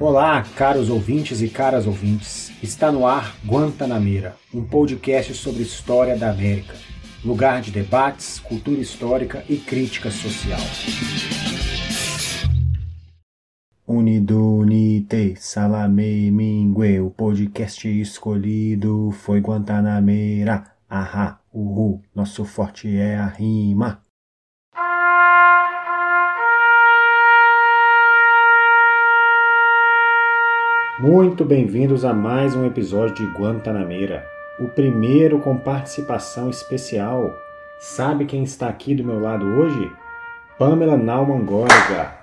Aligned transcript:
Olá, 0.00 0.42
caros 0.56 0.88
ouvintes 0.88 1.42
e 1.42 1.48
caras 1.48 1.86
ouvintes. 1.86 2.52
Está 2.62 2.90
no 2.90 3.06
ar 3.06 3.36
Guantanameira, 3.44 4.36
um 4.54 4.64
podcast 4.64 5.34
sobre 5.34 5.62
história 5.62 6.16
da 6.16 6.30
América, 6.30 6.74
lugar 7.24 7.60
de 7.60 7.70
debates, 7.70 8.38
cultura 8.38 8.80
histórica 8.80 9.44
e 9.48 9.56
crítica 9.56 10.10
social. 10.10 10.60
Unido, 13.86 14.58
unite, 14.58 15.34
salame, 15.36 16.30
mingue, 16.30 17.00
o 17.00 17.10
podcast 17.10 17.88
escolhido 17.88 19.10
foi 19.10 19.40
Guantanameira. 19.40 20.64
Ahá, 20.88 21.40
uhu, 21.52 22.00
nosso 22.14 22.44
forte 22.44 22.96
é 22.96 23.16
a 23.16 23.26
rima. 23.26 24.07
Muito 31.00 31.44
bem-vindos 31.44 32.04
a 32.04 32.12
mais 32.12 32.56
um 32.56 32.66
episódio 32.66 33.14
de 33.14 33.38
Guantanameira, 33.38 34.26
o 34.58 34.66
primeiro 34.66 35.38
com 35.38 35.56
participação 35.56 36.50
especial. 36.50 37.32
Sabe 37.78 38.24
quem 38.24 38.42
está 38.42 38.68
aqui 38.68 38.96
do 38.96 39.04
meu 39.04 39.20
lado 39.20 39.46
hoje? 39.46 39.92
Pamela 40.58 40.96
Nauman 40.96 41.44
Gorga. 41.44 42.18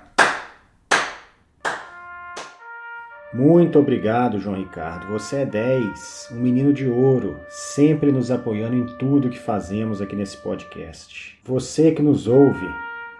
Muito 3.32 3.78
obrigado, 3.78 4.38
João 4.38 4.56
Ricardo. 4.56 5.06
Você 5.06 5.36
é 5.36 5.46
10, 5.46 6.32
um 6.32 6.40
menino 6.42 6.70
de 6.70 6.86
ouro, 6.86 7.40
sempre 7.48 8.12
nos 8.12 8.30
apoiando 8.30 8.76
em 8.76 8.84
tudo 8.98 9.30
que 9.30 9.38
fazemos 9.38 10.02
aqui 10.02 10.14
nesse 10.14 10.36
podcast. 10.36 11.38
Você 11.46 11.92
que 11.92 12.02
nos 12.02 12.28
ouve, 12.28 12.68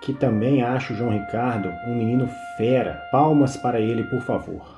que 0.02 0.12
também 0.12 0.62
acha 0.62 0.92
o 0.92 0.96
João 0.96 1.12
Ricardo 1.12 1.72
um 1.86 1.96
menino 1.96 2.28
fera, 2.58 3.02
palmas 3.10 3.56
para 3.56 3.80
ele, 3.80 4.04
por 4.04 4.20
favor. 4.20 4.75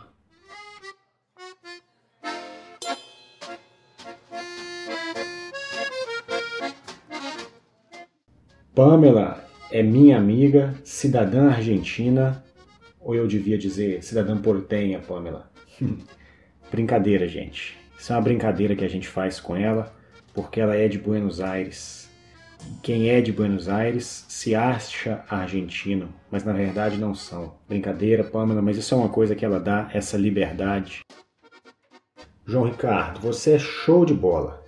Pamela 8.78 9.44
é 9.72 9.82
minha 9.82 10.16
amiga, 10.16 10.72
cidadã 10.84 11.50
argentina, 11.50 12.44
ou 13.00 13.12
eu 13.12 13.26
devia 13.26 13.58
dizer 13.58 14.04
cidadã 14.04 14.40
portenha, 14.40 15.00
Pamela. 15.00 15.50
brincadeira, 16.70 17.26
gente. 17.26 17.76
Isso 17.98 18.12
é 18.12 18.14
uma 18.14 18.22
brincadeira 18.22 18.76
que 18.76 18.84
a 18.84 18.88
gente 18.88 19.08
faz 19.08 19.40
com 19.40 19.56
ela, 19.56 19.92
porque 20.32 20.60
ela 20.60 20.76
é 20.76 20.86
de 20.86 20.96
Buenos 20.96 21.40
Aires. 21.40 22.08
Quem 22.80 23.10
é 23.10 23.20
de 23.20 23.32
Buenos 23.32 23.68
Aires 23.68 24.24
se 24.28 24.54
acha 24.54 25.24
argentino, 25.28 26.14
mas 26.30 26.44
na 26.44 26.52
verdade 26.52 26.98
não 26.98 27.16
são. 27.16 27.54
Brincadeira, 27.68 28.22
Pamela, 28.22 28.62
mas 28.62 28.76
isso 28.76 28.94
é 28.94 28.96
uma 28.96 29.08
coisa 29.08 29.34
que 29.34 29.44
ela 29.44 29.58
dá, 29.58 29.90
essa 29.92 30.16
liberdade. 30.16 31.00
João 32.46 32.66
Ricardo, 32.66 33.18
você 33.18 33.54
é 33.54 33.58
show 33.58 34.04
de 34.04 34.14
bola. 34.14 34.64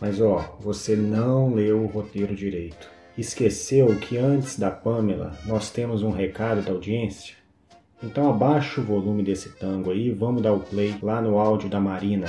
Mas 0.00 0.20
ó, 0.20 0.56
você 0.60 0.94
não 0.94 1.52
leu 1.52 1.82
o 1.82 1.86
roteiro 1.86 2.32
direito. 2.32 2.99
Esqueceu 3.20 3.94
que 3.98 4.16
antes 4.16 4.58
da 4.58 4.70
Pamela 4.70 5.38
nós 5.44 5.70
temos 5.70 6.02
um 6.02 6.08
recado 6.08 6.62
da 6.62 6.72
audiência? 6.72 7.36
Então 8.02 8.30
abaixa 8.30 8.80
o 8.80 8.84
volume 8.84 9.22
desse 9.22 9.50
tango 9.58 9.90
aí 9.90 10.06
e 10.06 10.10
vamos 10.10 10.40
dar 10.40 10.54
o 10.54 10.60
play 10.60 10.96
lá 11.02 11.20
no 11.20 11.38
áudio 11.38 11.68
da 11.68 11.78
Marina. 11.78 12.26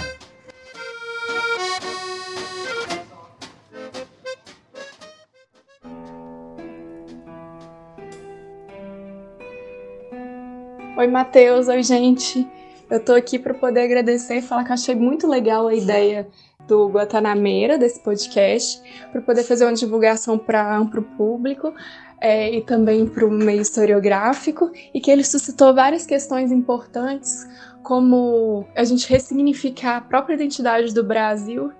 Oi, 10.97 11.07
Matheus. 11.07 11.69
Oi, 11.69 11.81
gente. 11.83 12.45
Eu 12.89 12.99
tô 12.99 13.13
aqui 13.13 13.39
para 13.39 13.53
poder 13.53 13.83
agradecer 13.83 14.39
e 14.39 14.41
falar 14.41 14.65
que 14.65 14.73
achei 14.73 14.93
muito 14.93 15.25
legal 15.25 15.69
a 15.69 15.73
ideia 15.73 16.27
do 16.71 16.87
Guantanameira, 16.87 17.77
desse 17.77 17.99
podcast, 17.99 18.81
para 19.11 19.21
poder 19.21 19.43
fazer 19.43 19.65
uma 19.65 19.73
divulgação 19.73 20.37
para 20.37 20.73
amplo 20.73 21.01
público 21.01 21.73
é, 22.21 22.49
e 22.49 22.61
também 22.61 23.05
para 23.05 23.25
o 23.25 23.29
meio 23.29 23.61
historiográfico, 23.61 24.71
e 24.93 25.01
que 25.01 25.11
ele 25.11 25.23
suscitou 25.25 25.75
várias 25.75 26.05
questões 26.05 26.49
importantes, 26.49 27.45
como 27.83 28.65
a 28.73 28.85
gente 28.85 29.09
ressignificar 29.09 29.97
a 29.97 30.01
própria 30.01 30.35
identidade 30.35 30.93
do 30.93 31.03
Brasil 31.03 31.73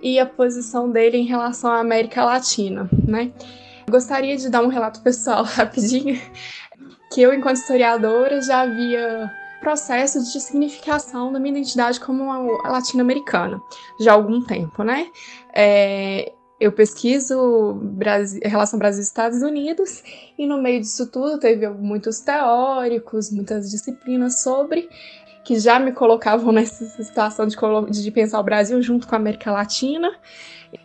e 0.00 0.18
a 0.18 0.24
posição 0.24 0.90
dele 0.90 1.18
em 1.18 1.26
relação 1.26 1.70
à 1.70 1.80
América 1.80 2.24
Latina, 2.24 2.88
né? 3.06 3.30
Gostaria 3.90 4.36
de 4.36 4.48
dar 4.48 4.62
um 4.62 4.68
relato 4.68 5.02
pessoal 5.02 5.42
rapidinho, 5.44 6.18
que 7.12 7.20
eu, 7.20 7.34
enquanto 7.34 7.56
historiadora, 7.56 8.40
já 8.40 8.62
havia 8.62 9.30
processo 9.60 10.20
de 10.20 10.40
significação 10.40 11.32
da 11.32 11.38
minha 11.38 11.56
identidade 11.56 12.00
como 12.00 12.30
latino-americana 12.62 13.60
já 14.00 14.12
há 14.12 14.14
algum 14.14 14.42
tempo, 14.42 14.82
né? 14.82 15.08
É, 15.54 16.32
eu 16.60 16.72
pesquiso 16.72 17.74
Brasil, 17.74 18.40
relação 18.44 18.78
Brasil-Estados 18.78 19.42
Unidos 19.42 20.02
e 20.36 20.46
no 20.46 20.60
meio 20.60 20.80
disso 20.80 21.06
tudo 21.10 21.38
teve 21.38 21.68
muitos 21.68 22.20
teóricos, 22.20 23.30
muitas 23.30 23.70
disciplinas 23.70 24.40
sobre 24.40 24.88
que 25.44 25.58
já 25.58 25.78
me 25.78 25.92
colocavam 25.92 26.50
nessa 26.52 26.84
situação 27.02 27.46
de, 27.46 27.56
de 27.90 28.10
pensar 28.10 28.40
o 28.40 28.44
Brasil 28.44 28.80
junto 28.82 29.06
com 29.06 29.14
a 29.14 29.18
América 29.18 29.52
Latina. 29.52 30.10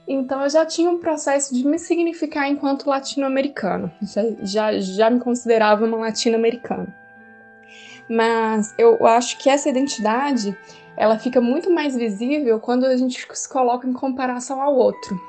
Então 0.07 0.41
eu 0.43 0.49
já 0.49 0.65
tinha 0.65 0.89
um 0.89 0.99
processo 0.99 1.53
de 1.53 1.65
me 1.65 1.77
significar 1.77 2.47
enquanto 2.47 2.87
latino-americano, 2.87 3.91
já, 4.01 4.21
já, 4.41 4.79
já 4.79 5.09
me 5.09 5.19
considerava 5.19 5.85
uma 5.85 5.97
latino-americana 5.97 7.02
mas 8.09 8.73
eu 8.77 9.05
acho 9.05 9.37
que 9.37 9.49
essa 9.49 9.69
identidade 9.69 10.57
ela 10.95 11.17
fica 11.17 11.41
muito 11.41 11.71
mais 11.71 11.95
visível 11.95 12.59
quando 12.59 12.85
a 12.85 12.95
gente 12.95 13.25
se 13.33 13.49
coloca 13.49 13.87
em 13.87 13.93
comparação 13.93 14.61
ao 14.61 14.75
outro. 14.75 15.19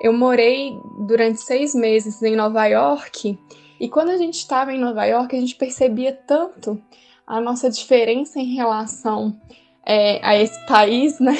Eu 0.00 0.12
morei 0.12 0.78
durante 1.06 1.40
seis 1.40 1.74
meses 1.74 2.22
em 2.22 2.36
Nova 2.36 2.66
York 2.66 3.38
e 3.80 3.88
quando 3.88 4.10
a 4.10 4.16
gente 4.16 4.38
estava 4.38 4.72
em 4.72 4.78
Nova 4.78 5.04
York 5.04 5.36
a 5.36 5.40
gente 5.40 5.56
percebia 5.56 6.12
tanto 6.12 6.80
a 7.26 7.40
nossa 7.40 7.70
diferença 7.70 8.38
em 8.38 8.54
relação 8.54 9.36
é, 9.84 10.20
a 10.22 10.36
esse 10.36 10.58
país, 10.66 11.18
né, 11.20 11.32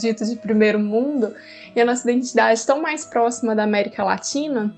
dito 0.00 0.24
de 0.24 0.36
primeiro 0.36 0.78
mundo, 0.78 1.34
e 1.74 1.80
a 1.80 1.84
nossa 1.84 2.10
identidade 2.10 2.64
tão 2.66 2.80
mais 2.80 3.04
próxima 3.04 3.54
da 3.54 3.64
América 3.64 4.04
Latina, 4.04 4.74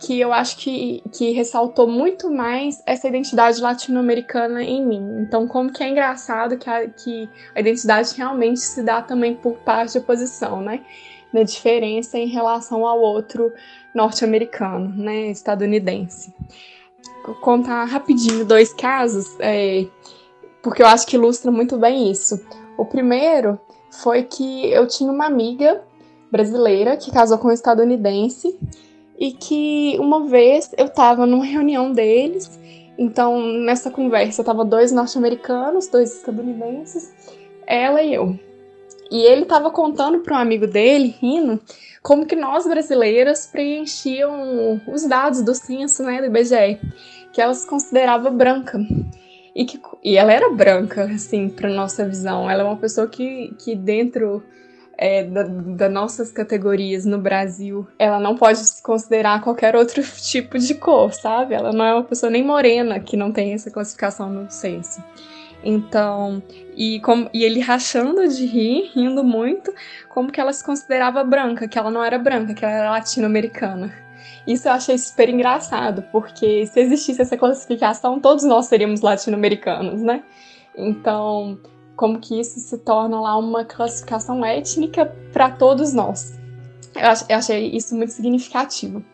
que 0.00 0.20
eu 0.20 0.32
acho 0.32 0.56
que, 0.58 1.02
que 1.12 1.30
ressaltou 1.30 1.86
muito 1.86 2.30
mais 2.30 2.82
essa 2.84 3.08
identidade 3.08 3.60
latino-americana 3.60 4.62
em 4.62 4.84
mim. 4.84 5.22
Então, 5.22 5.46
como 5.46 5.72
que 5.72 5.82
é 5.82 5.88
engraçado 5.88 6.58
que 6.58 6.68
a, 6.68 6.88
que 6.88 7.28
a 7.54 7.60
identidade 7.60 8.14
realmente 8.16 8.60
se 8.60 8.82
dá 8.82 9.00
também 9.00 9.34
por 9.34 9.54
parte 9.58 9.92
de 9.92 9.98
oposição, 9.98 10.60
né? 10.60 10.84
Na 11.32 11.42
diferença 11.42 12.18
em 12.18 12.26
relação 12.26 12.86
ao 12.86 13.00
outro 13.00 13.52
norte-americano, 13.94 14.92
né? 14.94 15.30
Estadunidense. 15.30 16.34
Vou 17.24 17.34
contar 17.36 17.84
rapidinho 17.84 18.44
dois 18.44 18.72
casos, 18.74 19.34
é, 19.40 19.86
porque 20.62 20.82
eu 20.82 20.86
acho 20.86 21.06
que 21.06 21.16
ilustra 21.16 21.50
muito 21.50 21.78
bem 21.78 22.10
isso. 22.10 22.44
O 22.76 22.84
primeiro 22.84 23.58
foi 23.90 24.24
que 24.24 24.70
eu 24.70 24.86
tinha 24.86 25.10
uma 25.10 25.26
amiga 25.26 25.82
brasileira 26.30 26.96
que 26.96 27.10
casou 27.10 27.38
com 27.38 27.48
um 27.48 27.52
estadunidense 27.52 28.58
e 29.18 29.32
que 29.32 29.96
uma 29.98 30.26
vez 30.26 30.72
eu 30.76 30.86
estava 30.86 31.26
numa 31.26 31.44
reunião 31.44 31.92
deles, 31.92 32.58
então 32.98 33.40
nessa 33.40 33.90
conversa 33.90 34.42
estavam 34.42 34.66
dois 34.66 34.92
norte-americanos, 34.92 35.88
dois 35.88 36.14
estadunidenses, 36.16 37.12
ela 37.66 38.02
e 38.02 38.14
eu. 38.14 38.38
E 39.10 39.20
ele 39.20 39.42
estava 39.42 39.70
contando 39.70 40.20
para 40.20 40.36
um 40.36 40.40
amigo 40.40 40.66
dele, 40.66 41.14
rindo, 41.20 41.60
como 42.02 42.26
que 42.26 42.36
nós 42.36 42.66
brasileiras 42.66 43.46
preenchiam 43.46 44.80
os 44.86 45.06
dados 45.06 45.42
do 45.42 45.54
censo, 45.54 46.02
né, 46.02 46.20
do 46.20 46.26
IBGE, 46.26 46.80
que 47.32 47.40
ela 47.40 47.54
se 47.54 47.66
considerava 47.66 48.30
branca. 48.30 48.78
E, 49.54 49.64
que, 49.64 49.80
e 50.02 50.16
ela 50.16 50.32
era 50.32 50.50
branca, 50.50 51.04
assim, 51.04 51.48
para 51.48 51.70
nossa 51.70 52.06
visão. 52.06 52.50
Ela 52.50 52.62
é 52.62 52.66
uma 52.66 52.76
pessoa 52.76 53.06
que, 53.06 53.54
que 53.58 53.76
dentro 53.76 54.42
é, 55.04 55.22
das 55.22 55.46
da 55.76 55.86
nossas 55.86 56.32
categorias 56.32 57.04
no 57.04 57.18
Brasil, 57.18 57.86
ela 57.98 58.18
não 58.18 58.34
pode 58.34 58.60
se 58.60 58.82
considerar 58.82 59.42
qualquer 59.42 59.76
outro 59.76 60.02
tipo 60.16 60.58
de 60.58 60.74
cor, 60.74 61.12
sabe? 61.12 61.52
Ela 61.54 61.74
não 61.74 61.84
é 61.84 61.92
uma 61.92 62.04
pessoa 62.04 62.30
nem 62.30 62.42
morena 62.42 62.98
que 62.98 63.14
não 63.14 63.30
tem 63.30 63.52
essa 63.52 63.70
classificação 63.70 64.30
no 64.30 64.50
censo. 64.50 65.04
Então, 65.62 66.42
e, 66.74 67.02
e 67.34 67.44
ele 67.44 67.60
rachando 67.60 68.26
de 68.26 68.46
rir, 68.46 68.92
rindo 68.94 69.22
muito, 69.22 69.74
como 70.08 70.32
que 70.32 70.40
ela 70.40 70.54
se 70.54 70.64
considerava 70.64 71.22
branca, 71.22 71.68
que 71.68 71.78
ela 71.78 71.90
não 71.90 72.02
era 72.02 72.18
branca, 72.18 72.54
que 72.54 72.64
ela 72.64 72.72
era 72.72 72.90
latino-americana. 72.90 73.92
Isso 74.46 74.68
eu 74.68 74.72
achei 74.72 74.96
super 74.96 75.28
engraçado, 75.28 76.02
porque 76.10 76.66
se 76.66 76.80
existisse 76.80 77.20
essa 77.20 77.36
classificação, 77.36 78.18
todos 78.18 78.44
nós 78.44 78.66
seríamos 78.66 79.02
latino-americanos, 79.02 80.00
né? 80.00 80.22
Então, 80.74 81.58
como 81.96 82.18
que 82.18 82.38
isso 82.38 82.58
se 82.60 82.78
torna 82.78 83.20
lá 83.20 83.36
uma 83.36 83.64
classificação 83.64 84.44
étnica 84.44 85.06
para 85.32 85.50
todos 85.50 85.92
nós. 85.92 86.38
Eu, 86.94 87.08
ach, 87.08 87.24
eu 87.28 87.36
achei 87.36 87.70
isso 87.70 87.94
muito 87.94 88.12
significativo. 88.12 89.04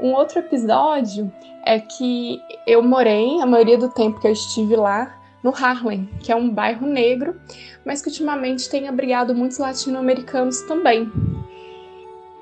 Um 0.00 0.12
outro 0.12 0.38
episódio 0.38 1.32
é 1.64 1.78
que 1.78 2.40
eu 2.66 2.82
morei 2.82 3.40
a 3.40 3.46
maioria 3.46 3.78
do 3.78 3.88
tempo 3.88 4.20
que 4.20 4.26
eu 4.26 4.32
estive 4.32 4.76
lá 4.76 5.20
no 5.42 5.50
Harlem, 5.50 6.08
que 6.20 6.32
é 6.32 6.36
um 6.36 6.48
bairro 6.48 6.86
negro, 6.86 7.38
mas 7.84 8.00
que 8.00 8.08
ultimamente 8.08 8.68
tem 8.68 8.88
abrigado 8.88 9.34
muitos 9.34 9.58
latino-americanos 9.58 10.62
também. 10.62 11.10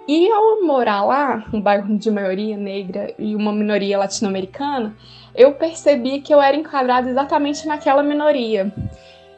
E 0.07 0.31
ao 0.31 0.63
morar 0.63 1.05
lá, 1.05 1.45
um 1.53 1.61
bairro 1.61 1.97
de 1.97 2.11
maioria 2.11 2.57
negra 2.57 3.15
e 3.19 3.37
uma 3.37 3.53
minoria 3.53 3.99
latino-americana, 3.99 4.97
eu 5.35 5.53
percebi 5.55 6.21
que 6.21 6.33
eu 6.33 6.41
era 6.41 6.57
enquadrada 6.57 7.09
exatamente 7.09 7.67
naquela 7.67 8.03
minoria. 8.03 8.73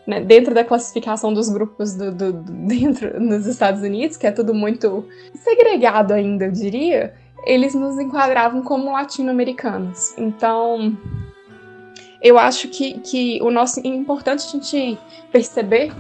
Né, 0.06 0.21
dentro 0.21 0.55
da 0.55 0.62
classificação 0.62 1.33
dos 1.33 1.49
grupos 1.49 1.95
do, 1.95 2.12
do, 2.12 2.33
do, 2.33 2.53
dentro 2.69 3.19
nos 3.19 3.47
Estados 3.47 3.81
Unidos, 3.83 4.19
que 4.19 4.27
é 4.27 4.31
tudo 4.31 4.53
muito 4.53 5.06
segregado 5.35 6.12
ainda, 6.12 6.45
eu 6.45 6.53
diria, 6.53 7.15
eles 7.47 7.75
nos 7.75 7.99
enquadravam 7.99 8.62
como 8.62 8.93
latino-americanos. 8.93 10.12
Então, 10.19 10.95
eu 12.21 12.39
acho 12.39 12.69
que, 12.69 13.01
que 13.01 13.39
o 13.43 13.51
nosso 13.51 13.81
é 13.81 13.89
importante 13.89 14.47
a 14.47 14.51
gente 14.51 14.99
perceber 15.33 15.91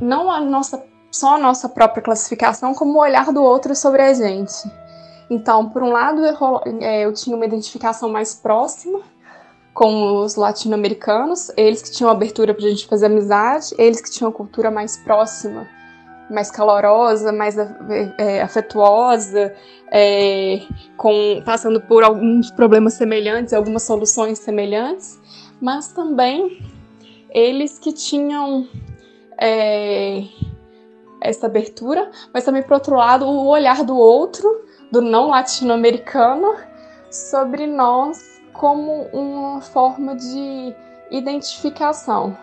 não 0.00 0.30
a 0.30 0.40
nossa 0.40 0.82
só 1.14 1.36
a 1.36 1.38
nossa 1.38 1.68
própria 1.68 2.02
classificação, 2.02 2.74
como 2.74 2.94
o 2.94 3.00
olhar 3.00 3.32
do 3.32 3.40
outro 3.40 3.72
sobre 3.76 4.02
a 4.02 4.12
gente. 4.12 4.68
Então, 5.30 5.70
por 5.70 5.80
um 5.80 5.92
lado, 5.92 6.20
eu, 6.24 6.60
é, 6.80 7.04
eu 7.04 7.12
tinha 7.12 7.36
uma 7.36 7.46
identificação 7.46 8.08
mais 8.08 8.34
próxima 8.34 9.00
com 9.74 10.22
os 10.22 10.36
latino-americanos, 10.36 11.50
eles 11.56 11.82
que 11.82 11.90
tinham 11.90 12.08
abertura 12.08 12.54
para 12.54 12.64
a 12.64 12.70
gente 12.70 12.86
fazer 12.86 13.06
amizade, 13.06 13.74
eles 13.76 14.00
que 14.00 14.08
tinham 14.08 14.30
cultura 14.30 14.70
mais 14.70 14.96
próxima, 14.96 15.68
mais 16.30 16.48
calorosa, 16.48 17.32
mais 17.32 17.58
é, 17.58 18.40
afetuosa, 18.40 19.52
é, 19.90 20.62
com, 20.96 21.42
passando 21.44 21.80
por 21.80 22.04
alguns 22.04 22.52
problemas 22.52 22.94
semelhantes, 22.94 23.52
algumas 23.52 23.82
soluções 23.82 24.38
semelhantes, 24.38 25.20
mas 25.60 25.88
também 25.88 26.62
eles 27.30 27.76
que 27.76 27.92
tinham 27.92 28.68
é, 29.36 30.22
essa 31.20 31.46
abertura, 31.46 32.12
mas 32.32 32.44
também, 32.44 32.62
por 32.62 32.74
outro 32.74 32.94
lado, 32.94 33.26
o 33.26 33.48
olhar 33.48 33.82
do 33.82 33.96
outro, 33.96 34.64
do 34.92 35.02
não 35.02 35.30
latino-americano, 35.30 36.54
sobre 37.10 37.66
nós 37.66 38.33
como 38.54 39.08
uma 39.12 39.60
forma 39.60 40.16
de 40.16 40.74
identificação 41.10 42.34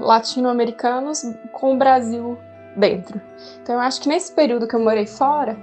latino-americanos 0.00 1.24
com 1.52 1.74
o 1.74 1.78
Brasil 1.78 2.36
dentro. 2.74 3.20
Então 3.62 3.76
eu 3.76 3.80
acho 3.80 4.00
que 4.00 4.08
nesse 4.08 4.32
período 4.32 4.66
que 4.66 4.74
eu 4.74 4.80
morei 4.80 5.06
fora, 5.06 5.56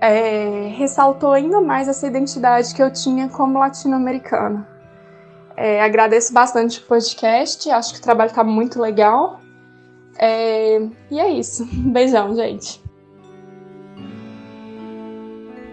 é, 0.00 0.68
ressaltou 0.76 1.32
ainda 1.32 1.60
mais 1.60 1.88
essa 1.88 2.06
identidade 2.06 2.74
que 2.74 2.82
eu 2.82 2.92
tinha 2.92 3.28
como 3.28 3.58
latino-americana. 3.58 4.68
É, 5.56 5.82
agradeço 5.82 6.34
bastante 6.34 6.80
o 6.80 6.82
podcast, 6.82 7.70
acho 7.70 7.94
que 7.94 7.98
o 7.98 8.02
trabalho 8.02 8.28
está 8.28 8.44
muito 8.44 8.80
legal. 8.80 9.40
É, 10.18 10.80
e 11.10 11.18
é 11.18 11.30
isso. 11.30 11.66
Beijão, 11.90 12.34
gente. 12.34 12.84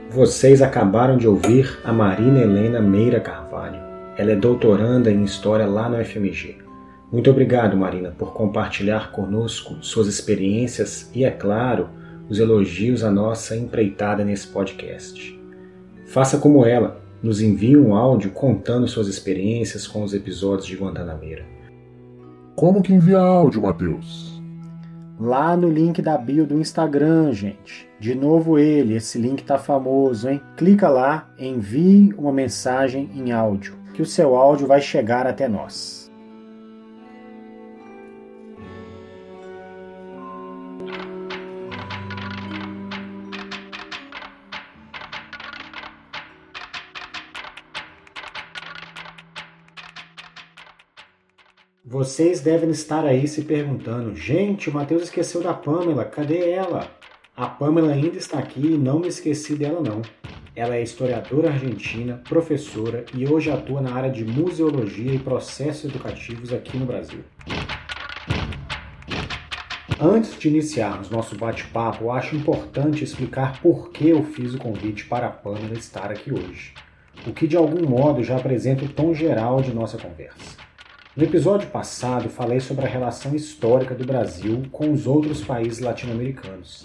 Vocês 0.09 0.61
acabaram 0.61 1.17
de 1.17 1.27
ouvir 1.27 1.79
a 1.83 1.91
Marina 1.91 2.39
Helena 2.39 2.79
Meira 2.79 3.19
Carvalho. 3.19 3.42
Ela 4.17 4.31
é 4.31 4.35
doutoranda 4.35 5.11
em 5.11 5.23
História 5.23 5.65
lá 5.65 5.89
no 5.89 6.03
FMG. 6.03 6.57
Muito 7.11 7.29
obrigado, 7.29 7.77
Marina, 7.77 8.11
por 8.17 8.33
compartilhar 8.33 9.11
conosco 9.11 9.75
suas 9.81 10.07
experiências 10.07 11.09
e, 11.13 11.23
é 11.23 11.31
claro, 11.31 11.89
os 12.29 12.39
elogios 12.39 13.03
à 13.03 13.11
nossa 13.11 13.55
empreitada 13.55 14.23
nesse 14.23 14.47
podcast. 14.47 15.39
Faça 16.07 16.37
como 16.37 16.65
ela, 16.65 17.01
nos 17.21 17.41
envie 17.41 17.77
um 17.77 17.95
áudio 17.95 18.31
contando 18.31 18.87
suas 18.87 19.07
experiências 19.07 19.87
com 19.87 20.03
os 20.03 20.13
episódios 20.13 20.65
de 20.65 20.75
Guantanameira. 20.75 21.45
Como 22.55 22.81
que 22.81 22.93
envia 22.93 23.19
áudio, 23.19 23.61
Matheus? 23.61 24.32
Lá 25.23 25.55
no 25.55 25.69
link 25.69 26.01
da 26.01 26.17
bio 26.17 26.45
do 26.45 26.59
Instagram, 26.59 27.31
gente. 27.31 27.89
De 27.97 28.13
novo 28.13 28.59
ele, 28.59 28.95
esse 28.95 29.17
link 29.17 29.41
tá 29.43 29.57
famoso, 29.57 30.29
hein? 30.29 30.41
Clica 30.57 30.89
lá, 30.89 31.29
envie 31.39 32.13
uma 32.17 32.33
mensagem 32.33 33.09
em 33.15 33.31
áudio, 33.31 33.77
que 33.93 34.01
o 34.01 34.05
seu 34.05 34.35
áudio 34.35 34.67
vai 34.67 34.81
chegar 34.81 35.25
até 35.25 35.47
nós. 35.47 36.02
Vocês 51.93 52.41
devem 52.41 52.71
estar 52.71 53.05
aí 53.05 53.27
se 53.27 53.43
perguntando: 53.43 54.15
gente, 54.15 54.67
o 54.67 54.73
Matheus 54.73 55.03
esqueceu 55.03 55.43
da 55.43 55.53
Pamela, 55.53 56.03
cadê 56.03 56.49
ela? 56.49 56.87
A 57.37 57.45
Pamela 57.45 57.93
ainda 57.93 58.17
está 58.17 58.39
aqui 58.39 58.65
e 58.65 58.77
não 58.79 58.97
me 58.97 59.07
esqueci 59.07 59.53
dela 59.53 59.79
não. 59.79 60.01
Ela 60.55 60.75
é 60.75 60.81
historiadora 60.81 61.51
argentina, 61.51 62.19
professora 62.27 63.05
e 63.13 63.27
hoje 63.27 63.51
atua 63.51 63.79
na 63.79 63.93
área 63.93 64.09
de 64.09 64.25
museologia 64.25 65.13
e 65.13 65.19
processos 65.19 65.91
educativos 65.91 66.51
aqui 66.51 66.75
no 66.77 66.87
Brasil. 66.87 67.19
Antes 70.01 70.35
de 70.39 70.47
iniciarmos 70.47 71.11
nosso 71.11 71.37
bate-papo, 71.37 72.09
acho 72.09 72.35
importante 72.35 73.03
explicar 73.03 73.61
por 73.61 73.91
que 73.91 74.09
eu 74.09 74.23
fiz 74.23 74.55
o 74.55 74.57
convite 74.57 75.05
para 75.05 75.27
a 75.27 75.31
Pamela 75.31 75.77
estar 75.77 76.09
aqui 76.09 76.33
hoje, 76.33 76.73
o 77.27 77.31
que 77.31 77.47
de 77.47 77.55
algum 77.55 77.87
modo 77.87 78.23
já 78.23 78.37
apresenta 78.37 78.83
o 78.83 78.89
tom 78.89 79.13
geral 79.13 79.61
de 79.61 79.71
nossa 79.71 79.99
conversa. 79.99 80.62
No 81.15 81.23
episódio 81.23 81.69
passado, 81.69 82.27
falei 82.27 82.59
sobre 82.59 82.85
a 82.85 82.89
relação 82.89 83.35
histórica 83.35 83.93
do 83.93 84.03
Brasil 84.03 84.63
com 84.71 84.91
os 84.91 85.05
outros 85.05 85.43
países 85.43 85.77
latino-americanos, 85.77 86.83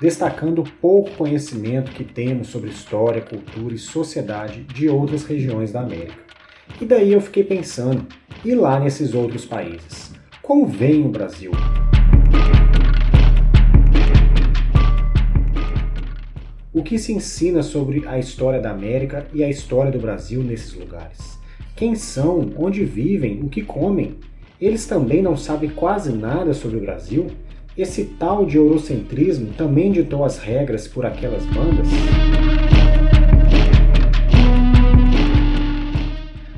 destacando 0.00 0.60
o 0.60 0.70
pouco 0.74 1.10
conhecimento 1.16 1.90
que 1.90 2.04
temos 2.04 2.46
sobre 2.46 2.70
história, 2.70 3.20
cultura 3.20 3.74
e 3.74 3.78
sociedade 3.78 4.62
de 4.62 4.88
outras 4.88 5.24
regiões 5.24 5.72
da 5.72 5.80
América. 5.80 6.22
E 6.80 6.84
daí 6.84 7.12
eu 7.12 7.20
fiquei 7.20 7.42
pensando, 7.42 8.06
e 8.44 8.54
lá 8.54 8.78
nesses 8.78 9.12
outros 9.12 9.44
países? 9.44 10.12
Como 10.40 10.68
vem 10.68 11.04
o 11.04 11.08
Brasil? 11.08 11.50
O 16.72 16.80
que 16.84 16.96
se 16.96 17.12
ensina 17.12 17.60
sobre 17.60 18.06
a 18.06 18.20
história 18.20 18.60
da 18.60 18.70
América 18.70 19.26
e 19.34 19.42
a 19.42 19.50
história 19.50 19.90
do 19.90 19.98
Brasil 19.98 20.44
nesses 20.44 20.72
lugares? 20.74 21.33
Quem 21.76 21.96
são, 21.96 22.52
onde 22.56 22.84
vivem, 22.84 23.40
o 23.42 23.48
que 23.48 23.60
comem. 23.60 24.16
Eles 24.60 24.86
também 24.86 25.20
não 25.20 25.36
sabem 25.36 25.68
quase 25.68 26.12
nada 26.12 26.54
sobre 26.54 26.76
o 26.76 26.80
Brasil? 26.80 27.26
Esse 27.76 28.04
tal 28.04 28.46
de 28.46 28.56
eurocentrismo 28.56 29.52
também 29.54 29.90
ditou 29.90 30.24
as 30.24 30.38
regras 30.38 30.86
por 30.86 31.04
aquelas 31.04 31.44
bandas? 31.46 31.88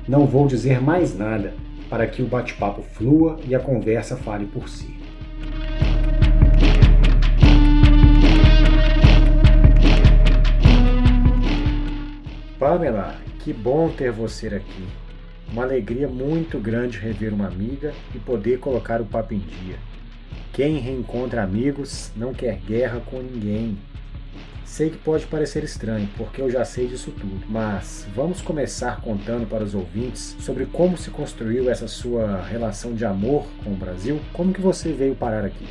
Não 0.06 0.26
vou 0.26 0.46
dizer 0.46 0.82
mais 0.82 1.16
nada 1.16 1.54
para 1.88 2.06
que 2.06 2.20
o 2.20 2.26
bate-papo 2.26 2.82
flua 2.82 3.38
e 3.49 3.54
a 3.54 3.58
conversa 3.58 4.16
fale 4.16 4.44
por 4.44 4.68
si. 4.68 4.94
Pamela, 12.58 13.14
que 13.38 13.52
bom 13.54 13.88
ter 13.88 14.12
você 14.12 14.49
aqui. 14.49 15.05
Uma 15.53 15.62
alegria 15.62 16.09
muito 16.09 16.59
grande 16.59 16.99
rever 16.99 17.33
uma 17.33 17.47
amiga 17.47 17.95
e 18.15 18.19
poder 18.19 18.59
colocar 18.59 19.00
o 19.00 19.07
papo 19.07 19.33
em 19.33 19.38
dia. 19.38 19.76
Quem 20.53 20.79
reencontra 20.79 21.43
amigos 21.43 22.11
não 22.17 22.35
quer 22.35 22.59
guerra 22.67 23.00
com 23.00 23.21
ninguém. 23.21 23.79
Sei 24.65 24.91
que 24.91 24.99
pode 24.99 25.25
parecer 25.26 25.62
estranho, 25.62 26.09
porque 26.17 26.43
eu 26.43 26.50
já 26.50 26.65
sei 26.65 26.88
disso 26.88 27.12
tudo, 27.12 27.47
mas 27.49 28.07
vamos 28.15 28.43
começar 28.43 29.00
contando 29.00 29.49
para 29.49 29.62
os 29.62 29.75
ouvintes 29.75 30.37
sobre 30.41 30.67
como 30.67 30.99
se 30.99 31.11
construiu 31.11 31.71
essa 31.71 31.87
sua 31.87 32.43
relação 32.43 32.95
de 32.95 33.05
amor 33.05 33.47
com 33.62 33.71
o 33.71 33.76
Brasil. 33.76 34.21
Como 34.33 34.53
que 34.53 34.61
você 34.61 34.93
veio 34.93 35.15
parar 35.15 35.45
aqui? 35.45 35.67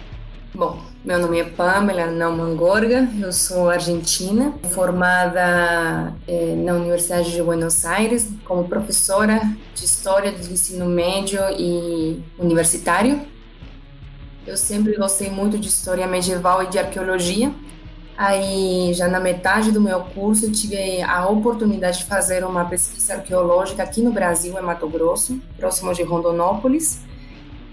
Bom, 0.55 0.79
meu 1.03 1.19
nome 1.19 1.37
é 1.37 1.43
Pamela 1.43 2.05
Naumann 2.05 2.55
Gorga, 2.55 3.09
eu 3.21 3.33
sou 3.33 3.69
argentina, 3.69 4.53
formada 4.71 6.13
eh, 6.25 6.55
na 6.55 6.75
Universidade 6.75 7.29
de 7.29 7.43
Buenos 7.43 7.83
Aires 7.83 8.29
como 8.45 8.65
professora 8.65 9.41
de 9.73 9.83
História 9.83 10.31
do 10.31 10.49
Ensino 10.49 10.85
Médio 10.85 11.41
e 11.59 12.23
Universitário. 12.39 13.19
Eu 14.47 14.55
sempre 14.55 14.95
gostei 14.95 15.29
muito 15.29 15.59
de 15.59 15.67
História 15.67 16.07
Medieval 16.07 16.63
e 16.63 16.67
de 16.67 16.79
Arqueologia. 16.79 17.51
Aí, 18.17 18.93
já 18.93 19.09
na 19.09 19.19
metade 19.19 19.73
do 19.73 19.81
meu 19.81 19.99
curso, 20.05 20.49
tive 20.49 21.01
a 21.01 21.27
oportunidade 21.27 21.97
de 21.97 22.05
fazer 22.05 22.45
uma 22.45 22.63
pesquisa 22.63 23.15
arqueológica 23.15 23.83
aqui 23.83 24.01
no 24.01 24.13
Brasil, 24.13 24.57
em 24.57 24.61
Mato 24.61 24.87
Grosso, 24.87 25.37
próximo 25.57 25.93
de 25.93 26.01
Rondonópolis, 26.03 27.01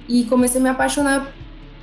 e 0.08 0.24
comecei 0.24 0.60
a 0.60 0.64
me 0.64 0.68
apaixonar 0.68 1.32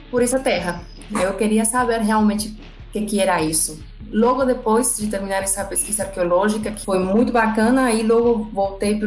por 0.10 0.22
essa 0.22 0.40
terra. 0.40 0.82
Eu 1.12 1.34
queria 1.34 1.66
saber 1.66 2.02
realmente 2.02 2.50
o 2.90 2.92
que, 2.92 3.02
que 3.02 3.20
era 3.20 3.42
isso. 3.42 3.80
logo 4.12 4.44
depois 4.44 4.98
de 4.98 5.08
terminar 5.08 5.44
essa 5.44 5.64
pesquisa 5.64 6.04
arqueológica, 6.04 6.72
que 6.72 6.84
foi 6.84 6.98
muito 6.98 7.32
bacana, 7.32 7.86
aí 7.86 8.02
logo 8.02 8.50
voltei 8.52 9.00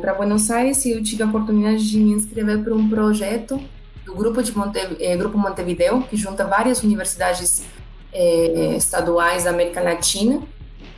para 0.00 0.14
Buenos 0.14 0.50
Aires 0.50 0.84
e 0.84 0.90
eu 0.90 1.02
tive 1.02 1.22
a 1.22 1.26
oportunidade 1.26 1.88
de 1.88 1.98
me 1.98 2.12
inscrever 2.12 2.64
para 2.64 2.74
um 2.74 2.88
projeto 2.88 3.60
do 4.04 4.14
Grupo, 4.14 4.42
de 4.42 4.56
Monte, 4.56 4.80
eh, 4.98 5.16
Grupo 5.16 5.38
Montevideo, 5.38 6.02
que 6.02 6.16
junta 6.16 6.44
várias 6.44 6.82
universidades 6.82 7.62
eh, 8.12 8.74
estaduais 8.76 9.44
da 9.44 9.50
América 9.50 9.80
Latina, 9.80 10.42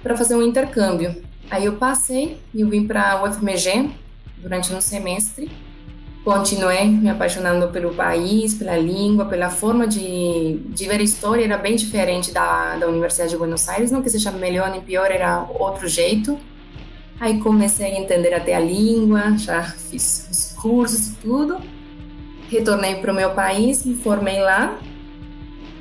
para 0.03 0.17
fazer 0.17 0.37
um 0.37 0.43
intercâmbio. 0.43 1.23
Aí 1.51 1.67
eu 1.67 1.75
passei 1.75 2.41
e 2.55 2.65
vim 2.65 2.87
para 2.87 3.13
a 3.13 3.25
UFMG 3.25 3.91
durante 4.39 4.73
um 4.73 4.81
semestre 4.81 5.51
continuei 6.25 6.87
me 6.87 7.09
apaixonando 7.09 7.69
pelo 7.69 7.95
país, 7.95 8.55
pela 8.55 8.77
língua, 8.77 9.25
pela 9.25 9.49
forma 9.49 9.87
de, 9.87 10.59
de 10.69 10.87
ver 10.87 11.01
a 11.01 11.03
história, 11.03 11.45
era 11.45 11.57
bem 11.57 11.77
diferente 11.77 12.33
da, 12.33 12.77
da 12.77 12.87
Universidade 12.87 13.31
de 13.31 13.37
Buenos 13.37 13.69
Aires, 13.69 13.91
não 13.91 14.03
que 14.03 14.11
seja 14.11 14.31
melhor 14.31 14.71
nem 14.71 14.81
pior, 14.81 15.11
era 15.11 15.47
outro 15.59 15.89
jeito. 15.89 16.39
Aí 17.19 17.39
comecei 17.41 17.93
a 17.93 18.01
entender 18.01 18.35
até 18.35 18.55
a 18.55 18.61
língua, 18.61 19.37
já 19.37 19.63
fiz 19.91 20.29
os 20.31 20.53
cursos 20.61 21.15
tudo. 21.23 21.59
Retornei 22.49 22.97
para 22.97 23.13
o 23.13 23.15
meu 23.15 23.31
país, 23.31 23.85
me 23.85 23.95
formei 23.95 24.41
lá. 24.41 24.79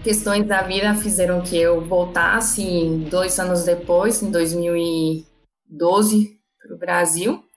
Questões 0.04 0.48
da 0.48 0.62
vida 0.62 0.96
fizeram 0.96 1.42
que 1.42 1.58
eu 1.58 1.82
voltasse 1.82 2.64
dois 3.10 3.38
anos 3.40 3.66
depois, 3.66 4.24
em 4.24 4.32
2012, 4.32 6.40
para 6.62 6.76
o 6.76 6.78
Brasil 6.78 7.49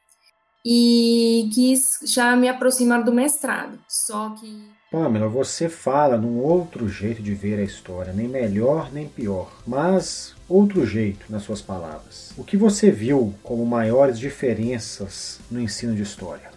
e 0.65 1.51
quis 1.53 1.99
já 2.05 2.37
me 2.37 2.49
aproximar 2.49 3.03
do 3.03 3.13
mestrado. 3.13 3.79
Só 3.89 4.31
que. 4.31 4.71
Pamela, 4.91 5.27
você 5.27 5.69
fala 5.69 6.19
num 6.19 6.39
outro 6.39 6.89
jeito 6.89 7.23
de 7.23 7.35
ver 7.35 7.59
a 7.59 7.63
história, 7.63 8.13
nem 8.13 8.29
melhor 8.29 8.93
nem 8.93 9.09
pior, 9.09 9.51
mas 9.67 10.35
outro 10.47 10.85
jeito 10.87 11.25
nas 11.31 11.45
suas 11.45 11.63
palavras. 11.63 12.33
O 12.37 12.45
que 12.45 12.59
você 12.59 12.91
viu 12.91 13.35
como 13.43 13.65
maiores 13.65 14.19
diferenças 14.19 15.41
no 15.51 15.59
ensino 15.59 15.95
de 15.97 16.03
história? 16.03 16.53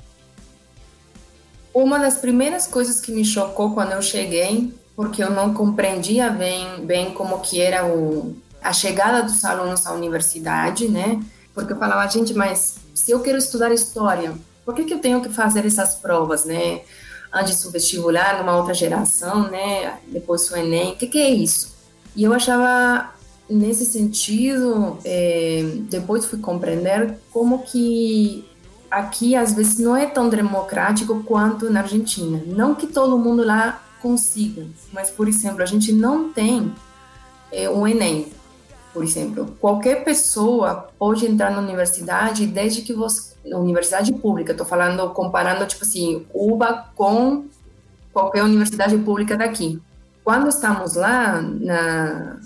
Uma 1.73 1.97
das 1.97 2.17
primeiras 2.17 2.67
coisas 2.67 2.99
que 2.99 3.11
me 3.11 3.23
chocou 3.23 3.73
quando 3.73 3.93
eu 3.93 4.01
cheguei, 4.01 4.73
porque 4.95 5.23
eu 5.23 5.31
não 5.31 5.53
compreendia 5.53 6.29
bem, 6.29 6.85
bem 6.85 7.13
como 7.13 7.39
que 7.39 7.61
era 7.61 7.85
o, 7.85 8.35
a 8.61 8.73
chegada 8.73 9.23
dos 9.23 9.43
alunos 9.45 9.85
à 9.87 9.93
universidade, 9.93 10.89
né? 10.89 11.21
Porque 11.55 11.71
eu 11.71 11.77
falava, 11.77 12.05
gente, 12.11 12.33
mas 12.33 12.75
se 12.93 13.11
eu 13.11 13.21
quero 13.21 13.37
estudar 13.37 13.71
história, 13.71 14.33
por 14.65 14.75
que, 14.75 14.83
que 14.83 14.93
eu 14.93 14.99
tenho 14.99 15.21
que 15.21 15.29
fazer 15.29 15.65
essas 15.65 15.95
provas, 15.95 16.43
né? 16.43 16.81
Antes 17.33 17.63
do 17.63 17.71
vestibular, 17.71 18.37
numa 18.37 18.57
outra 18.57 18.73
geração, 18.73 19.49
né? 19.49 19.99
Depois 20.07 20.51
o 20.51 20.57
Enem, 20.57 20.91
o 20.91 20.95
que, 20.97 21.07
que 21.07 21.17
é 21.17 21.29
isso? 21.29 21.73
E 22.13 22.23
eu 22.23 22.33
achava, 22.33 23.13
nesse 23.49 23.85
sentido, 23.85 24.97
é, 25.05 25.63
depois 25.89 26.25
fui 26.25 26.39
compreender 26.39 27.17
como 27.31 27.63
que 27.63 28.45
aqui, 28.91 29.35
às 29.35 29.53
vezes, 29.53 29.79
não 29.79 29.95
é 29.95 30.05
tão 30.05 30.29
democrático 30.29 31.23
quanto 31.23 31.69
na 31.69 31.81
Argentina. 31.81 32.41
Não 32.45 32.75
que 32.75 32.87
todo 32.87 33.17
mundo 33.17 33.43
lá 33.43 33.81
consiga, 34.01 34.65
mas, 34.91 35.09
por 35.09 35.27
exemplo, 35.27 35.63
a 35.63 35.65
gente 35.65 35.91
não 35.91 36.29
tem 36.31 36.73
é, 37.51 37.65
Enem 37.65 38.31
por 38.95 39.03
exemplo. 39.03 39.57
Qualquer 39.59 40.05
pessoa 40.05 40.87
pode 40.97 41.25
entrar 41.25 41.51
na 41.51 41.59
universidade 41.59 42.47
desde 42.47 42.81
que 42.81 42.93
você. 42.93 43.35
Na 43.45 43.59
universidade 43.59 44.11
pública, 44.13 44.53
estou 44.53 44.65
falando, 44.65 45.07
comparando, 45.09 45.67
tipo 45.67 45.83
assim, 45.83 46.25
UBA 46.33 46.85
com 46.95 47.45
qualquer 48.11 48.41
universidade 48.41 48.97
pública 48.97 49.37
daqui. 49.37 49.79
Quando 50.23 50.47
estamos 50.47 50.95
lá 50.95 51.41
na, 51.41 52.39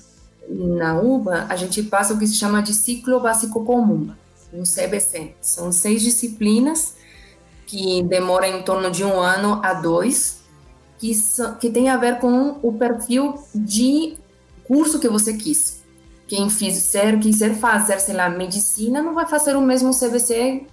na 0.50 1.00
UBA, 1.00 1.46
a 1.48 1.56
gente 1.56 1.84
passa 1.84 2.14
o 2.14 2.20
que 2.20 2.28
se 2.28 2.36
chama 2.36 2.62
de 2.62 2.74
ciclo 2.74 3.22
básico 3.22 3.64
comum, 3.64 4.12
no 4.52 4.64
CBC. 4.64 5.36
São 5.40 5.72
seis 5.72 6.02
disciplinas 6.02 6.96
que 7.66 8.04
demoram 8.04 8.48
em 8.48 8.64
torno 8.64 8.92
de 8.92 9.06
um 9.06 9.22
ano 9.22 9.62
a 9.64 9.76
dois, 9.76 10.42
que, 10.98 11.12
que 11.62 11.70
tem 11.70 11.88
a 11.88 11.96
ver 11.96 12.20
com 12.20 12.60
o 12.62 12.74
perfil 12.74 13.36
de 13.56 14.18
curso 14.66 15.00
que 15.00 15.08
você 15.08 15.34
quis 15.34 15.79
quem 16.30 16.48
fizer, 16.48 17.20
quiser 17.20 17.56
fazer, 17.56 18.00
sei 18.00 18.16
lá, 18.16 18.30
medicina, 18.30 19.02
não 19.02 19.16
vai 19.16 19.26
fazer 19.26 19.56
o 19.56 19.62
mesmo 19.62 19.92
CBC 19.92 20.64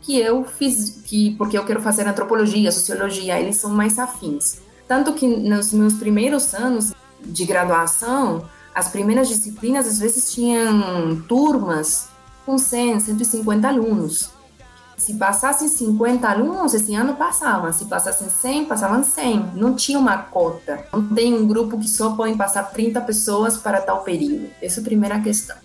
que 0.00 0.18
eu 0.18 0.44
fiz, 0.44 1.02
que, 1.04 1.34
porque 1.36 1.58
eu 1.58 1.64
quero 1.64 1.82
fazer 1.82 2.06
antropologia, 2.06 2.70
sociologia, 2.70 3.38
eles 3.38 3.56
são 3.56 3.70
mais 3.70 3.98
afins. 3.98 4.62
Tanto 4.86 5.12
que 5.12 5.26
nos 5.26 5.72
meus 5.72 5.94
primeiros 5.94 6.54
anos 6.54 6.92
de 7.24 7.44
graduação, 7.44 8.48
as 8.72 8.88
primeiras 8.88 9.28
disciplinas 9.28 9.86
às 9.86 9.98
vezes 9.98 10.32
tinham 10.32 11.20
turmas 11.28 12.08
com 12.46 12.56
100, 12.56 13.00
150 13.00 13.68
alunos. 13.68 14.30
Se 15.00 15.14
passassem 15.14 15.66
50 15.66 16.28
alunos, 16.28 16.74
esse 16.74 16.94
ano 16.94 17.16
passavam. 17.16 17.72
Se 17.72 17.86
passassem 17.86 18.28
100, 18.28 18.66
passavam 18.66 19.02
100. 19.02 19.52
Não 19.54 19.74
tinha 19.74 19.98
uma 19.98 20.18
cota. 20.18 20.84
Não 20.92 21.14
tem 21.14 21.32
um 21.32 21.48
grupo 21.48 21.80
que 21.80 21.88
só 21.88 22.14
podem 22.14 22.36
passar 22.36 22.64
30 22.64 23.00
pessoas 23.00 23.56
para 23.56 23.80
tal 23.80 24.02
período. 24.02 24.50
Essa 24.60 24.80
é 24.80 24.82
a 24.82 24.84
primeira 24.84 25.18
questão. 25.18 25.56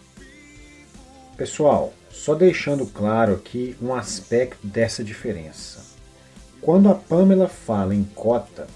Pessoal, 1.35 1.91
só 2.09 2.33
deixando 2.33 2.85
claro 2.85 3.33
aqui 3.33 3.75
um 3.81 3.93
aspecto 3.93 4.65
dessa 4.65 5.03
diferença. 5.03 5.83
Quando 6.61 6.89
a 6.89 6.95
Pamela 6.95 7.49
fala 7.49 7.93
em 7.93 8.05
cota, 8.15 8.67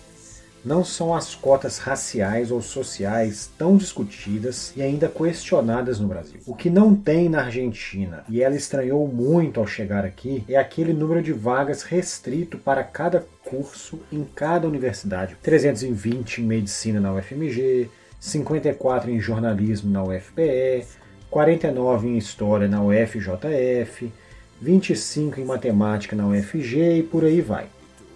não 0.64 0.84
são 0.84 1.16
as 1.16 1.34
cotas 1.34 1.78
raciais 1.78 2.52
ou 2.52 2.62
sociais 2.62 3.50
tão 3.58 3.78
discutidas 3.78 4.74
e 4.76 4.82
ainda 4.82 5.08
questionadas 5.08 6.00
no 6.00 6.08
Brasil. 6.08 6.42
O 6.46 6.56
que 6.56 6.70
não 6.70 6.94
tem 6.96 7.30
na 7.30 7.44
Argentina, 7.44 8.24
e 8.30 8.42
ela 8.42 8.56
estranhou 8.56 9.08
muito 9.08 9.60
ao 9.60 9.68
chegar 9.68 10.06
aqui, 10.06 10.44
é 10.48 10.58
aquele 10.58 10.94
número 10.94 11.22
de 11.22 11.32
vagas 11.32 11.84
restrito 11.84 12.58
para 12.58 12.84
cada 12.84 13.26
curso 13.44 14.00
em 14.12 14.24
cada 14.24 14.68
universidade. 14.68 15.38
320 15.42 16.40
em 16.42 16.46
medicina 16.46 17.00
na 17.00 17.14
UFMG, 17.14 17.90
54 18.20 19.10
em 19.10 19.20
jornalismo 19.20 19.92
na 19.92 20.04
UFPE, 20.04 20.86
49 21.30 22.08
em 22.08 22.18
história 22.18 22.68
na 22.68 22.84
UFJF, 22.84 24.12
25 24.62 25.40
em 25.40 25.46
matemática 25.46 26.16
na 26.16 26.28
UFG 26.28 26.98
e 26.98 27.04
por 27.04 27.24
aí 27.24 27.40
vai. 27.40 27.68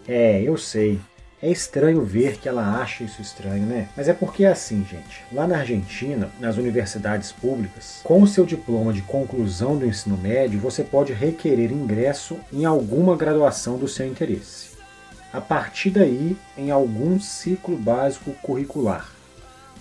É, 0.07 0.41
eu 0.41 0.57
sei, 0.57 0.99
é 1.43 1.51
estranho 1.51 2.05
ver 2.05 2.37
que 2.37 2.47
ela 2.47 2.81
acha 2.81 3.03
isso 3.03 3.21
estranho, 3.21 3.65
né? 3.65 3.89
Mas 3.97 4.07
é 4.07 4.13
porque 4.13 4.45
é 4.45 4.47
assim, 4.47 4.85
gente. 4.89 5.25
Lá 5.29 5.45
na 5.45 5.57
Argentina, 5.57 6.31
nas 6.39 6.55
universidades 6.55 7.33
públicas, 7.33 7.99
com 8.01 8.21
o 8.21 8.27
seu 8.27 8.45
diploma 8.45 8.93
de 8.93 9.01
conclusão 9.01 9.77
do 9.77 9.85
ensino 9.85 10.17
médio, 10.17 10.57
você 10.57 10.85
pode 10.85 11.11
requerer 11.11 11.69
ingresso 11.69 12.37
em 12.53 12.63
alguma 12.63 13.17
graduação 13.17 13.77
do 13.77 13.89
seu 13.89 14.07
interesse. 14.07 14.69
A 15.33 15.41
partir 15.41 15.89
daí, 15.89 16.37
em 16.57 16.71
algum 16.71 17.19
ciclo 17.19 17.75
básico 17.75 18.31
curricular, 18.41 19.11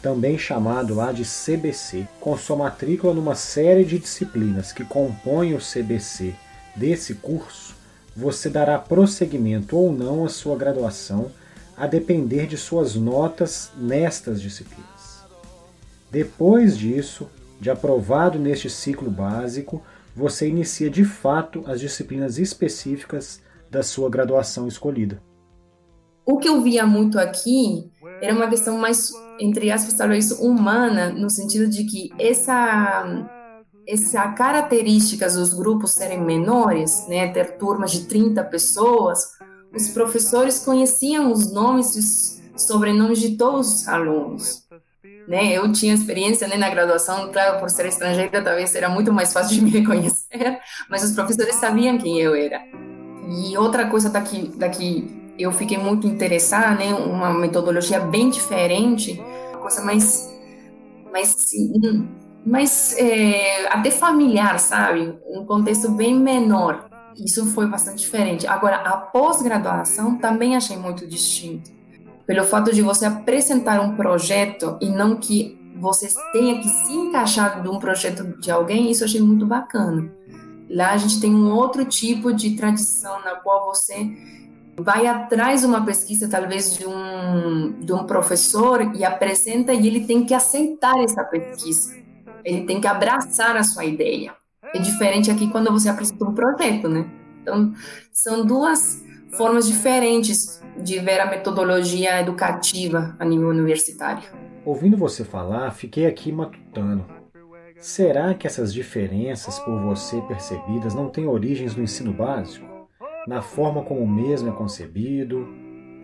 também 0.02 0.36
chamado 0.36 0.96
lá 0.96 1.12
de 1.12 1.22
CBC, 1.22 2.08
com 2.18 2.36
sua 2.36 2.56
matrícula 2.56 3.14
numa 3.14 3.36
série 3.36 3.84
de 3.84 4.00
disciplinas 4.00 4.72
que 4.72 4.84
compõem 4.84 5.54
o 5.54 5.60
CBC 5.60 6.34
desse 6.74 7.14
curso, 7.14 7.76
você 8.16 8.50
dará 8.50 8.80
prosseguimento 8.80 9.76
ou 9.76 9.92
não 9.92 10.24
à 10.24 10.28
sua 10.28 10.56
graduação 10.56 11.30
a 11.76 11.86
depender 11.86 12.46
de 12.46 12.56
suas 12.56 12.94
notas 12.94 13.70
nestas 13.76 14.40
disciplinas. 14.40 15.24
Depois 16.10 16.76
disso, 16.76 17.28
de 17.60 17.70
aprovado 17.70 18.38
neste 18.38 18.68
ciclo 18.68 19.10
básico, 19.10 19.82
você 20.14 20.48
inicia 20.48 20.90
de 20.90 21.04
fato 21.04 21.64
as 21.66 21.80
disciplinas 21.80 22.38
específicas 22.38 23.40
da 23.70 23.82
sua 23.82 24.10
graduação 24.10 24.68
escolhida. 24.68 25.22
O 26.24 26.38
que 26.38 26.48
eu 26.48 26.62
via 26.62 26.86
muito 26.86 27.18
aqui 27.18 27.90
era 28.20 28.34
uma 28.34 28.48
questão 28.48 28.78
mais, 28.78 29.10
entre 29.40 29.70
aspas, 29.70 29.94
talvez 29.94 30.30
humana, 30.32 31.10
no 31.10 31.30
sentido 31.30 31.68
de 31.68 31.84
que 31.84 32.10
essa 32.18 33.28
essa 33.86 34.28
características 34.28 35.34
dos 35.34 35.52
grupos 35.52 35.90
serem 35.92 36.22
menores, 36.22 37.04
né, 37.08 37.32
ter 37.32 37.56
turmas 37.58 37.90
de 37.90 38.06
30 38.06 38.44
pessoas, 38.44 39.32
os 39.74 39.88
professores 39.88 40.58
conheciam 40.60 41.32
os 41.32 41.52
nomes 41.52 41.96
e 41.96 41.98
os 42.54 42.62
sobrenomes 42.62 43.18
de 43.18 43.36
todos 43.36 43.72
os 43.72 43.88
alunos. 43.88 44.62
Né? 45.26 45.52
Eu 45.52 45.72
tinha 45.72 45.94
experiência 45.94 46.46
né, 46.48 46.56
na 46.56 46.68
graduação, 46.68 47.30
claro, 47.32 47.60
por 47.60 47.70
ser 47.70 47.86
estrangeira, 47.86 48.42
talvez 48.42 48.74
era 48.74 48.88
muito 48.88 49.12
mais 49.12 49.32
fácil 49.32 49.54
de 49.54 49.62
me 49.62 49.70
reconhecer, 49.70 50.58
mas 50.90 51.04
os 51.04 51.12
professores 51.12 51.54
sabiam 51.56 51.96
quem 51.98 52.20
eu 52.20 52.34
era. 52.34 52.60
E 53.28 53.56
outra 53.56 53.88
coisa 53.88 54.10
daqui, 54.10 54.50
daqui 54.56 55.22
eu 55.38 55.52
fiquei 55.52 55.78
muito 55.78 56.06
interessada, 56.06 56.74
né, 56.74 56.92
uma 56.94 57.32
metodologia 57.32 58.00
bem 58.00 58.30
diferente, 58.30 59.20
uma 59.50 59.58
coisa 59.58 59.82
mais, 59.82 60.32
mais, 61.10 61.36
mais 62.44 62.96
é, 62.98 63.66
até 63.68 63.90
familiar, 63.90 64.58
sabe? 64.58 65.18
Um 65.26 65.44
contexto 65.46 65.90
bem 65.90 66.14
menor. 66.14 66.91
Isso 67.16 67.46
foi 67.46 67.66
bastante 67.66 67.98
diferente. 67.98 68.46
Agora, 68.46 68.76
a 68.76 68.96
pós-graduação 68.96 70.16
também 70.16 70.56
achei 70.56 70.76
muito 70.76 71.06
distinto. 71.06 71.70
Pelo 72.26 72.44
fato 72.44 72.72
de 72.72 72.82
você 72.82 73.04
apresentar 73.04 73.80
um 73.80 73.96
projeto 73.96 74.78
e 74.80 74.88
não 74.88 75.16
que 75.16 75.58
você 75.76 76.08
tenha 76.32 76.60
que 76.60 76.68
se 76.68 76.92
encaixar 76.92 77.62
de 77.62 77.68
um 77.68 77.78
projeto 77.78 78.38
de 78.40 78.50
alguém, 78.50 78.90
isso 78.90 79.02
eu 79.02 79.08
achei 79.08 79.20
muito 79.20 79.44
bacana. 79.44 80.10
Lá 80.70 80.92
a 80.92 80.96
gente 80.96 81.20
tem 81.20 81.34
um 81.34 81.52
outro 81.52 81.84
tipo 81.84 82.32
de 82.32 82.56
tradição 82.56 83.20
na 83.22 83.36
qual 83.36 83.66
você 83.66 84.10
vai 84.78 85.06
atrás 85.06 85.60
de 85.60 85.66
uma 85.66 85.84
pesquisa, 85.84 86.28
talvez 86.28 86.76
de 86.76 86.86
um, 86.86 87.72
de 87.80 87.92
um 87.92 88.04
professor, 88.04 88.94
e 88.94 89.04
apresenta, 89.04 89.72
e 89.74 89.86
ele 89.86 90.06
tem 90.06 90.24
que 90.24 90.32
aceitar 90.32 90.98
essa 91.02 91.22
pesquisa. 91.24 91.94
Ele 92.44 92.64
tem 92.64 92.80
que 92.80 92.86
abraçar 92.86 93.56
a 93.56 93.62
sua 93.62 93.84
ideia. 93.84 94.34
É 94.74 94.78
diferente 94.78 95.30
aqui 95.30 95.50
quando 95.50 95.70
você 95.70 95.88
apresenta 95.88 96.24
um 96.24 96.34
projeto, 96.34 96.88
né? 96.88 97.10
Então, 97.42 97.72
são 98.12 98.46
duas 98.46 99.04
formas 99.36 99.66
diferentes 99.66 100.62
de 100.82 100.98
ver 100.98 101.20
a 101.20 101.26
metodologia 101.26 102.20
educativa 102.20 103.14
a 103.18 103.24
nível 103.24 103.48
universitário. 103.48 104.22
Ouvindo 104.64 104.96
você 104.96 105.24
falar, 105.24 105.70
fiquei 105.72 106.06
aqui 106.06 106.30
matutando. 106.32 107.04
Será 107.78 108.32
que 108.32 108.46
essas 108.46 108.72
diferenças 108.72 109.58
por 109.58 109.80
você 109.80 110.20
percebidas 110.22 110.94
não 110.94 111.08
têm 111.08 111.26
origens 111.26 111.74
no 111.74 111.82
ensino 111.82 112.12
básico? 112.12 112.64
Na 113.26 113.42
forma 113.42 113.82
como 113.82 114.00
o 114.00 114.08
mesmo 114.08 114.48
é 114.48 114.52
concebido? 114.52 115.48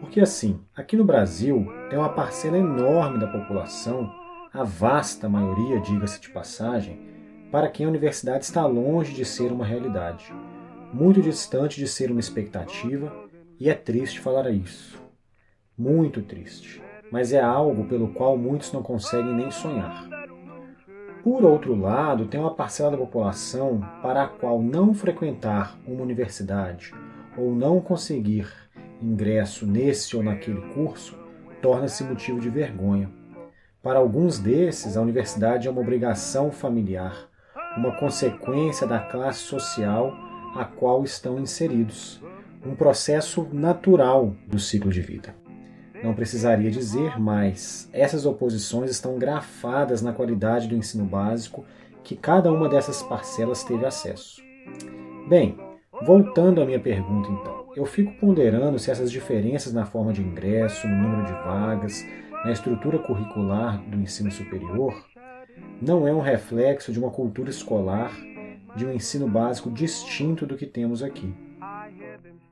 Porque 0.00 0.20
assim, 0.20 0.60
aqui 0.74 0.96
no 0.96 1.04
Brasil 1.04 1.66
tem 1.88 1.98
uma 1.98 2.08
parcela 2.08 2.58
enorme 2.58 3.18
da 3.18 3.28
população, 3.28 4.12
a 4.52 4.64
vasta 4.64 5.28
maioria, 5.28 5.80
diga-se 5.80 6.20
de 6.20 6.30
passagem, 6.30 7.00
para 7.50 7.68
quem 7.68 7.86
a 7.86 7.88
universidade 7.88 8.44
está 8.44 8.66
longe 8.66 9.14
de 9.14 9.24
ser 9.24 9.50
uma 9.50 9.64
realidade, 9.64 10.32
muito 10.92 11.20
distante 11.22 11.78
de 11.78 11.86
ser 11.86 12.10
uma 12.10 12.20
expectativa, 12.20 13.12
e 13.58 13.68
é 13.68 13.74
triste 13.74 14.20
falar 14.20 14.50
isso. 14.50 14.98
Muito 15.76 16.22
triste, 16.22 16.82
mas 17.10 17.32
é 17.32 17.40
algo 17.40 17.84
pelo 17.84 18.08
qual 18.08 18.36
muitos 18.36 18.72
não 18.72 18.82
conseguem 18.82 19.34
nem 19.34 19.50
sonhar. 19.50 20.06
Por 21.22 21.44
outro 21.44 21.74
lado, 21.74 22.26
tem 22.26 22.40
uma 22.40 22.54
parcela 22.54 22.92
da 22.92 22.96
população 22.96 23.80
para 24.02 24.24
a 24.24 24.28
qual 24.28 24.62
não 24.62 24.94
frequentar 24.94 25.78
uma 25.86 26.02
universidade 26.02 26.94
ou 27.36 27.54
não 27.54 27.80
conseguir 27.80 28.48
ingresso 29.02 29.66
nesse 29.66 30.16
ou 30.16 30.22
naquele 30.22 30.60
curso 30.72 31.16
torna-se 31.60 32.04
motivo 32.04 32.40
de 32.40 32.48
vergonha. 32.48 33.10
Para 33.82 33.98
alguns 33.98 34.38
desses, 34.38 34.96
a 34.96 35.02
universidade 35.02 35.66
é 35.66 35.70
uma 35.70 35.80
obrigação 35.80 36.50
familiar 36.50 37.27
uma 37.76 37.92
consequência 37.92 38.86
da 38.86 38.98
classe 38.98 39.40
social 39.40 40.16
a 40.54 40.64
qual 40.64 41.04
estão 41.04 41.38
inseridos, 41.38 42.20
um 42.64 42.74
processo 42.74 43.48
natural 43.52 44.34
do 44.46 44.58
ciclo 44.58 44.90
de 44.90 45.00
vida. 45.00 45.34
Não 46.02 46.14
precisaria 46.14 46.70
dizer, 46.70 47.18
mas 47.18 47.88
essas 47.92 48.24
oposições 48.24 48.90
estão 48.90 49.18
grafadas 49.18 50.00
na 50.00 50.12
qualidade 50.12 50.68
do 50.68 50.76
ensino 50.76 51.04
básico 51.04 51.64
que 52.04 52.16
cada 52.16 52.52
uma 52.52 52.68
dessas 52.68 53.02
parcelas 53.02 53.64
teve 53.64 53.84
acesso. 53.84 54.40
Bem, 55.28 55.58
voltando 56.02 56.62
à 56.62 56.64
minha 56.64 56.80
pergunta 56.80 57.28
então, 57.30 57.66
eu 57.74 57.84
fico 57.84 58.12
ponderando 58.18 58.78
se 58.78 58.90
essas 58.90 59.10
diferenças 59.10 59.72
na 59.72 59.84
forma 59.84 60.12
de 60.12 60.22
ingresso, 60.22 60.86
no 60.86 60.96
número 60.96 61.24
de 61.26 61.32
vagas, 61.32 62.04
na 62.44 62.52
estrutura 62.52 62.98
curricular 62.98 63.82
do 63.82 64.00
ensino 64.00 64.30
superior 64.30 64.94
não 65.80 66.06
é 66.06 66.12
um 66.12 66.20
reflexo 66.20 66.92
de 66.92 66.98
uma 66.98 67.10
cultura 67.10 67.50
escolar, 67.50 68.12
de 68.74 68.84
um 68.84 68.92
ensino 68.92 69.28
básico 69.28 69.70
distinto 69.70 70.46
do 70.46 70.56
que 70.56 70.66
temos 70.66 71.02
aqui? 71.02 71.32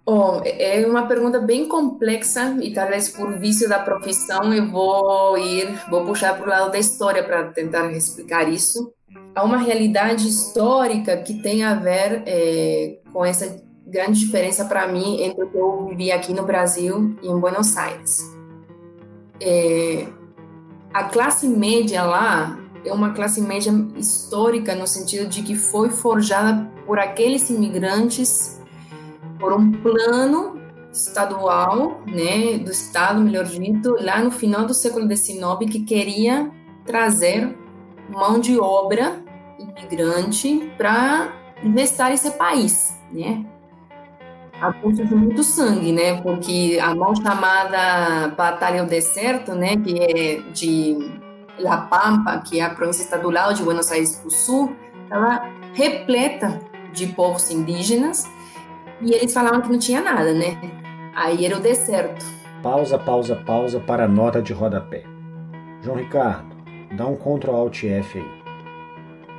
Bom, 0.05 0.41
é 0.45 0.87
uma 0.87 1.09
pergunta 1.09 1.41
bem 1.41 1.67
complexa 1.67 2.57
e 2.63 2.73
talvez 2.73 3.09
por 3.09 3.37
vício 3.41 3.69
da 3.69 3.81
profissão 3.81 4.55
eu 4.55 4.71
vou 4.71 5.37
ir, 5.37 5.69
vou 5.91 6.05
puxar 6.05 6.37
para 6.37 6.47
o 6.47 6.49
lado 6.49 6.71
da 6.71 6.79
história 6.79 7.25
para 7.25 7.49
tentar 7.49 7.91
explicar 7.91 8.49
isso. 8.49 8.93
Há 9.35 9.43
uma 9.43 9.59
realidade 9.59 10.29
histórica 10.29 11.17
que 11.17 11.43
tem 11.43 11.65
a 11.65 11.75
ver 11.75 12.23
é, 12.25 12.99
com 13.13 13.25
essa 13.25 13.61
grande 13.85 14.21
diferença 14.21 14.65
para 14.65 14.87
mim 14.87 15.23
entre 15.23 15.45
o 15.45 15.51
que 15.51 15.57
eu 15.59 15.87
vivi 15.89 16.13
aqui 16.13 16.33
no 16.33 16.45
Brasil 16.45 17.17
e 17.21 17.27
em 17.27 17.41
Buenos 17.41 17.77
Aires. 17.77 18.21
É, 19.41 20.07
a 20.95 21.05
classe 21.05 21.49
média 21.49 22.05
lá 22.05 22.59
é 22.87 22.93
uma 22.93 23.13
classe 23.13 23.41
média 23.41 23.73
histórica 23.97 24.75
no 24.75 24.87
sentido 24.87 25.29
de 25.29 25.43
que 25.43 25.55
foi 25.55 25.91
forjada 25.91 26.71
por 26.87 26.99
aqueles 26.99 27.51
imigrantes 27.51 28.61
por 29.39 29.53
um 29.53 29.73
plano 29.73 30.61
estadual, 30.93 32.01
né, 32.07 32.59
do 32.59 32.71
Estado, 32.71 33.21
melhor 33.21 33.45
dito, 33.45 33.97
lá 34.01 34.23
no 34.23 34.31
final 34.31 34.65
do 34.65 34.73
século 34.73 35.05
XIX, 35.05 35.71
que 35.71 35.81
queria 35.81 36.51
trazer 36.87 37.55
mão 38.09 38.39
de 38.41 38.59
obra 38.59 39.17
imigrante 39.59 40.73
para 40.79 41.33
investir 41.63 42.11
esse 42.13 42.31
país, 42.33 42.97
né? 43.13 43.45
A 44.61 44.73
custo 44.73 45.05
de 45.05 45.15
muito 45.15 45.43
sangue, 45.43 45.93
né? 45.93 46.21
Porque 46.23 46.79
a 46.81 46.95
mão 46.95 47.15
chamada 47.15 48.29
Batalha 48.29 48.85
do 48.85 48.89
Deserto, 48.89 49.55
né, 49.55 49.77
que 49.77 50.01
é 50.01 50.41
de 50.53 50.97
La 51.59 51.79
Pampa, 51.79 52.39
que 52.41 52.61
é 52.61 52.65
a 52.65 52.71
província 52.71 53.03
estadual 53.03 53.53
de 53.55 53.63
Buenos 53.63 53.91
Aires 53.91 54.19
do 54.19 54.31
Sul, 54.31 54.77
estava 55.05 55.49
repleta 55.73 56.61
de 56.93 57.07
povos 57.09 57.51
indígenas 57.51 58.27
e 59.01 59.13
eles 59.13 59.33
falavam 59.33 59.61
que 59.61 59.71
não 59.71 59.79
tinha 59.79 60.01
nada, 60.01 60.33
né? 60.33 60.59
Aí 61.15 61.45
era 61.47 61.57
o 61.57 61.61
deserto. 61.61 62.25
Pausa, 62.63 62.99
pausa, 62.99 63.37
pausa 63.37 63.81
para 63.81 64.05
a 64.05 64.09
nota 64.09 64.43
de 64.43 64.53
rodapé. 64.53 65.05
João 65.83 65.97
Ricardo, 65.97 66.57
dá 66.97 67.07
um 67.07 67.17
Ctrl 67.17 67.55
Alt 67.55 67.85
F 67.85 68.19
aí. 68.19 68.37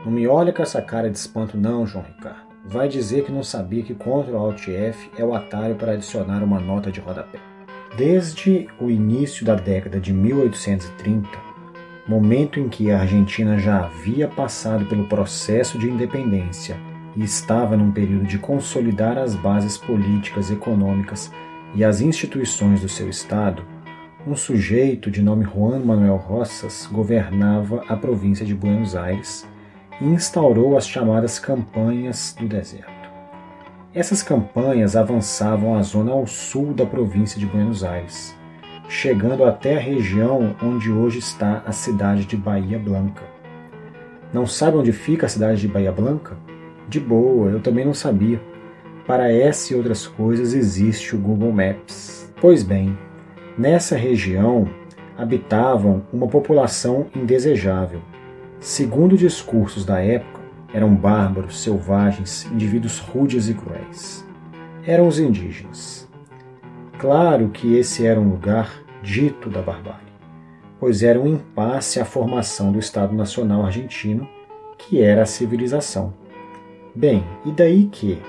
Não 0.06 0.12
me 0.12 0.28
olha 0.28 0.54
com 0.54 0.62
essa 0.62 0.82
cara 0.82 1.10
de 1.10 1.18
espanto 1.18 1.58
não, 1.58 1.86
João 1.86 2.06
Ricardo. 2.06 2.48
Vai 2.66 2.88
dizer 2.88 3.24
que 3.26 3.32
não 3.32 3.44
sabia 3.44 3.84
que 3.84 3.96
Ctrl 3.96 4.38
Alt 4.38 4.68
F 4.68 5.12
é 5.18 5.24
o 5.24 5.34
atalho 5.34 5.76
para 5.76 5.94
adicionar 5.94 6.44
uma 6.44 6.60
nota 6.60 6.92
de 6.92 7.00
rodapé. 7.00 7.40
Desde 7.96 8.68
o 8.80 8.90
início 8.90 9.46
da 9.46 9.56
década 9.56 10.00
de 10.00 10.14
1830, 10.14 11.47
momento 12.08 12.60
em 12.60 12.70
que 12.70 12.90
a 12.90 13.02
Argentina 13.02 13.58
já 13.60 13.86
havia 13.86 14.28
passado 14.28 14.86
pelo 14.86 15.06
processo 15.06 15.78
de 15.78 15.90
independência 15.90 16.78
e 17.16 17.24
estava 17.24 17.76
num 17.76 17.92
período 17.92 18.26
de 18.26 18.38
consolidar 18.38 19.18
as 19.18 19.36
bases 19.36 19.78
políticas, 19.78 20.50
econômicas 20.52 21.32
e 21.76 21.84
as 21.84 22.00
instituições 22.00 22.82
do 22.82 22.88
seu 22.88 23.10
Estado, 23.10 23.64
um 24.26 24.36
sujeito 24.36 25.10
de 25.10 25.22
nome 25.22 25.46
Juan 25.46 25.80
Manuel 25.80 26.18
Rosas 26.18 26.88
governava 26.92 27.84
a 27.88 27.96
província 27.96 28.46
de 28.46 28.54
Buenos 28.54 28.96
Aires 28.96 29.48
e 30.00 30.06
instaurou 30.06 30.78
as 30.78 30.88
chamadas 30.88 31.40
Campanhas 31.40 32.36
do 32.40 32.48
Deserto. 32.48 32.92
Essas 33.94 34.22
campanhas 34.22 34.96
avançavam 34.96 35.76
a 35.76 35.82
zona 35.82 36.12
ao 36.12 36.28
sul 36.28 36.74
da 36.74 36.86
província 36.86 37.40
de 37.40 37.46
Buenos 37.46 37.84
Aires, 37.84 38.36
chegando 38.88 39.44
até 39.44 39.76
a 39.76 39.80
região 39.80 40.56
onde 40.64 40.92
hoje 40.92 41.20
está 41.20 41.62
a 41.66 41.72
cidade 41.72 42.26
de 42.26 42.38
Bahia 42.38 42.80
Blanca. 42.80 43.24
Não 44.34 44.46
sabe 44.46 44.78
onde 44.78 44.92
fica 44.92 45.26
a 45.26 45.30
cidade 45.30 45.62
de 45.62 45.68
Bahia 45.68 45.92
Blanca? 45.92 46.38
De 46.88 47.00
boa, 47.00 47.50
eu 47.50 47.60
também 47.60 47.86
não 47.86 47.94
sabia. 47.94 48.42
Para 49.06 49.32
essa 49.32 49.74
e 49.74 49.76
outras 49.76 50.08
coisas 50.08 50.54
existe 50.54 51.16
o 51.16 51.20
Google 51.20 51.52
Maps. 51.52 52.32
Pois 52.40 52.64
bem, 52.64 52.98
nessa 53.58 53.98
região 53.98 54.70
habitavam 55.18 56.04
uma 56.14 56.28
população 56.28 57.08
indesejável. 57.16 58.02
Segundo 58.60 59.18
discursos 59.18 59.86
da 59.86 60.00
época, 60.00 60.42
eram 60.74 60.94
bárbaros, 60.94 61.62
selvagens, 61.62 62.46
indivíduos 62.52 63.00
rudes 63.00 63.50
e 63.50 63.54
cruéis. 63.54 64.26
Eram 64.86 65.08
os 65.08 65.20
indígenas. 65.20 66.07
Claro 67.00 67.50
que 67.50 67.76
esse 67.76 68.08
era 68.08 68.20
um 68.20 68.28
lugar 68.28 68.84
dito 69.04 69.52
da 69.52 69.62
barbárie, 69.62 70.02
pois 70.80 71.04
era 71.04 71.22
um 71.22 71.28
impasse 71.28 72.00
à 72.00 72.06
formação 72.06 72.72
do 72.72 72.80
Estado 72.80 73.14
Nacional 73.14 73.64
Argentino, 73.64 74.28
que 74.80 75.00
era 75.00 75.22
a 75.22 75.26
civilização. 75.28 76.12
Bem, 76.96 77.24
e 77.46 77.52
daí 77.52 77.86
que, 77.86 78.20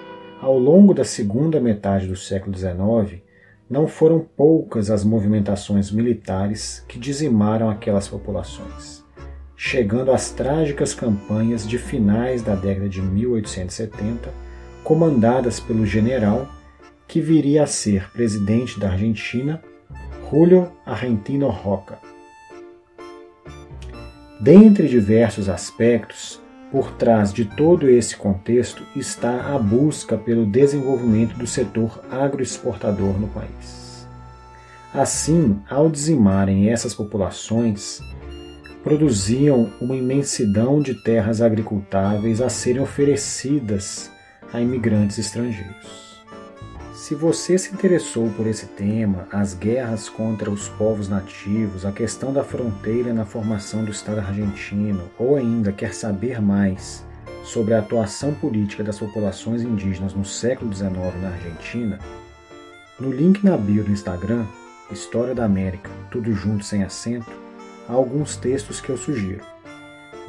ao 0.42 0.58
longo 0.58 0.92
da 0.92 1.02
segunda 1.02 1.58
metade 1.58 2.06
do 2.06 2.14
século 2.14 2.54
XIX, 2.54 3.22
não 3.70 3.88
foram 3.88 4.20
poucas 4.36 4.90
as 4.90 5.02
movimentações 5.02 5.90
militares 5.90 6.84
que 6.86 6.98
dizimaram 6.98 7.70
aquelas 7.70 8.06
populações, 8.06 9.02
chegando 9.56 10.12
às 10.12 10.30
trágicas 10.30 10.92
campanhas 10.92 11.66
de 11.66 11.78
finais 11.78 12.42
da 12.42 12.54
década 12.54 12.88
de 12.90 13.00
1870, 13.00 14.28
comandadas 14.84 15.58
pelo 15.58 15.86
general 15.86 16.46
que 17.08 17.20
viria 17.20 17.64
a 17.64 17.66
ser 17.66 18.10
presidente 18.10 18.78
da 18.78 18.90
Argentina, 18.90 19.62
Julio 20.30 20.70
Argentino 20.84 21.48
Roca. 21.48 21.98
Dentre 24.38 24.86
diversos 24.86 25.48
aspectos, 25.48 26.40
por 26.70 26.92
trás 26.92 27.32
de 27.32 27.46
todo 27.46 27.88
esse 27.88 28.14
contexto 28.14 28.84
está 28.94 29.54
a 29.54 29.58
busca 29.58 30.18
pelo 30.18 30.44
desenvolvimento 30.44 31.36
do 31.36 31.46
setor 31.46 32.04
agroexportador 32.10 33.18
no 33.18 33.26
país. 33.28 34.06
Assim, 34.92 35.60
ao 35.68 35.90
dizimarem 35.90 36.68
essas 36.70 36.94
populações, 36.94 38.00
produziam 38.84 39.72
uma 39.80 39.96
imensidão 39.96 40.80
de 40.80 40.94
terras 41.02 41.40
agricultáveis 41.40 42.40
a 42.40 42.48
serem 42.48 42.82
oferecidas 42.82 44.10
a 44.52 44.60
imigrantes 44.60 45.18
estrangeiros. 45.18 46.07
Se 46.98 47.14
você 47.14 47.56
se 47.56 47.72
interessou 47.72 48.28
por 48.30 48.44
esse 48.44 48.66
tema, 48.66 49.28
as 49.30 49.54
guerras 49.54 50.08
contra 50.08 50.50
os 50.50 50.68
povos 50.68 51.08
nativos, 51.08 51.86
a 51.86 51.92
questão 51.92 52.32
da 52.32 52.42
fronteira 52.42 53.14
na 53.14 53.24
formação 53.24 53.84
do 53.84 53.92
Estado 53.92 54.18
argentino, 54.18 55.08
ou 55.16 55.36
ainda 55.36 55.70
quer 55.70 55.94
saber 55.94 56.42
mais 56.42 57.06
sobre 57.44 57.72
a 57.72 57.78
atuação 57.78 58.34
política 58.34 58.82
das 58.82 58.98
populações 58.98 59.62
indígenas 59.62 60.12
no 60.12 60.24
século 60.24 60.74
XIX 60.74 60.92
na 61.22 61.28
Argentina, 61.28 62.00
no 62.98 63.12
link 63.12 63.44
na 63.44 63.56
bio 63.56 63.84
do 63.84 63.92
Instagram, 63.92 64.44
História 64.90 65.36
da 65.36 65.44
América, 65.44 65.88
tudo 66.10 66.32
junto 66.32 66.64
sem 66.64 66.82
acento, 66.82 67.30
há 67.88 67.92
alguns 67.92 68.36
textos 68.36 68.80
que 68.80 68.90
eu 68.90 68.96
sugiro. 68.96 69.44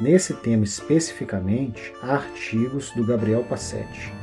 Nesse 0.00 0.34
tema 0.34 0.62
especificamente, 0.62 1.92
há 2.00 2.14
artigos 2.14 2.92
do 2.92 3.04
Gabriel 3.04 3.42
Passetti, 3.42 4.19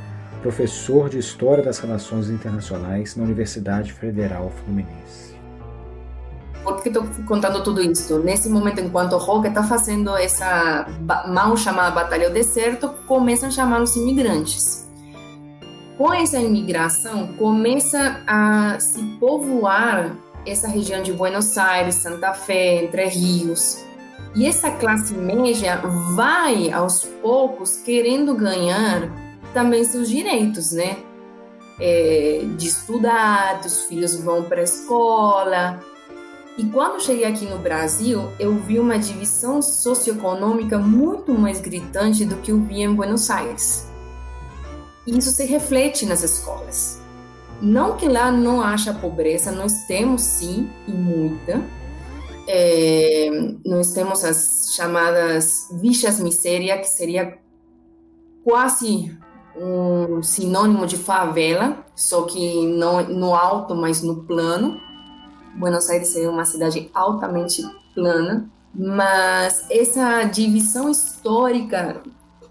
professor 0.47 1.09
de 1.09 1.19
História 1.19 1.61
das 1.61 1.77
Relações 1.79 2.29
Internacionais 2.29 3.17
na 3.17 3.23
Universidade 3.25 3.91
Federal 3.91 4.49
Fluminense. 4.63 5.35
Por 6.63 6.81
que 6.81 6.87
estou 6.87 7.05
contando 7.27 7.61
tudo 7.61 7.81
isso? 7.81 8.17
Nesse 8.19 8.47
momento, 8.47 8.79
enquanto 8.79 9.11
o 9.11 9.17
Roque 9.17 9.49
está 9.49 9.61
fazendo 9.61 10.15
essa 10.15 10.87
mal 11.27 11.57
chamada 11.57 11.91
Batalha 11.91 12.29
do 12.29 12.33
Deserto, 12.33 12.87
começam 13.05 13.49
a 13.49 13.51
chamar 13.51 13.81
os 13.81 13.97
imigrantes. 13.97 14.87
Com 15.97 16.13
essa 16.13 16.39
imigração, 16.39 17.27
começa 17.33 18.21
a 18.25 18.79
se 18.79 19.03
povoar 19.19 20.15
essa 20.45 20.69
região 20.69 21.03
de 21.03 21.11
Buenos 21.11 21.57
Aires, 21.57 21.95
Santa 21.95 22.33
Fé, 22.33 22.85
Entre 22.85 23.05
Rios. 23.05 23.83
E 24.33 24.45
essa 24.45 24.71
classe 24.71 25.13
média 25.13 25.81
vai, 26.15 26.71
aos 26.71 27.03
poucos, 27.03 27.81
querendo 27.81 28.33
ganhar 28.33 29.26
também 29.53 29.83
seus 29.83 30.09
direitos, 30.09 30.71
né? 30.71 30.97
É, 31.79 32.41
de 32.57 32.67
estudar, 32.67 33.61
os 33.65 33.83
filhos 33.83 34.15
vão 34.19 34.43
para 34.43 34.61
a 34.61 34.63
escola. 34.63 35.79
E 36.57 36.65
quando 36.65 37.01
cheguei 37.01 37.25
aqui 37.25 37.45
no 37.45 37.59
Brasil, 37.59 38.31
eu 38.39 38.55
vi 38.55 38.79
uma 38.79 38.97
divisão 38.97 39.61
socioeconômica 39.61 40.79
muito 40.79 41.31
mais 41.33 41.61
gritante 41.61 42.25
do 42.25 42.37
que 42.37 42.51
eu 42.51 42.59
vi 42.59 42.81
em 42.81 42.95
Buenos 42.95 43.29
Aires. 43.29 43.87
E 45.05 45.15
isso 45.17 45.29
se 45.29 45.45
reflete 45.45 46.05
nas 46.05 46.23
escolas. 46.23 46.99
Não 47.61 47.95
que 47.95 48.07
lá 48.07 48.31
não 48.31 48.61
haja 48.61 48.93
pobreza, 48.93 49.51
nós 49.51 49.85
temos 49.87 50.21
sim, 50.21 50.69
e 50.87 50.91
muita. 50.91 51.61
É, 52.47 53.29
nós 53.65 53.93
temos 53.93 54.23
as 54.23 54.73
chamadas 54.75 55.67
bichas 55.71 56.19
miséria, 56.19 56.77
que 56.79 56.87
seria 56.87 57.37
quase 58.43 59.15
um 59.59 60.21
sinônimo 60.21 60.85
de 60.85 60.97
favela, 60.97 61.85
só 61.95 62.23
que 62.23 62.65
não 62.67 63.03
no 63.03 63.33
alto, 63.33 63.75
mas 63.75 64.01
no 64.01 64.23
plano. 64.23 64.79
Buenos 65.55 65.89
Aires 65.89 66.09
seria 66.09 66.29
uma 66.29 66.45
cidade 66.45 66.89
altamente 66.93 67.63
plana, 67.95 68.47
mas 68.73 69.65
essa 69.71 70.23
divisão 70.23 70.89
histórica 70.91 72.01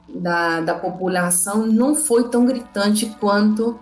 da, 0.08 0.60
da 0.60 0.74
população 0.74 1.66
não 1.66 1.94
foi 1.94 2.28
tão 2.28 2.44
gritante 2.44 3.06
quanto 3.20 3.78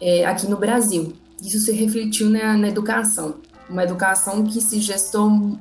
é, 0.00 0.26
aqui 0.26 0.46
no 0.46 0.56
Brasil. 0.56 1.14
Isso 1.40 1.58
se 1.60 1.72
refletiu 1.72 2.28
na, 2.28 2.56
na 2.56 2.68
educação, 2.68 3.36
uma 3.68 3.84
educação 3.84 4.44
que 4.44 4.60
se 4.60 4.78
gestou, 4.80 5.58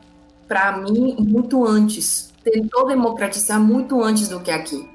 para 0.47 0.77
mim, 0.77 1.15
muito 1.19 1.65
antes, 1.65 2.33
tentou 2.43 2.87
democratizar 2.87 3.59
muito 3.59 4.03
antes 4.03 4.27
do 4.27 4.39
que 4.39 4.51
aqui. 4.51 4.89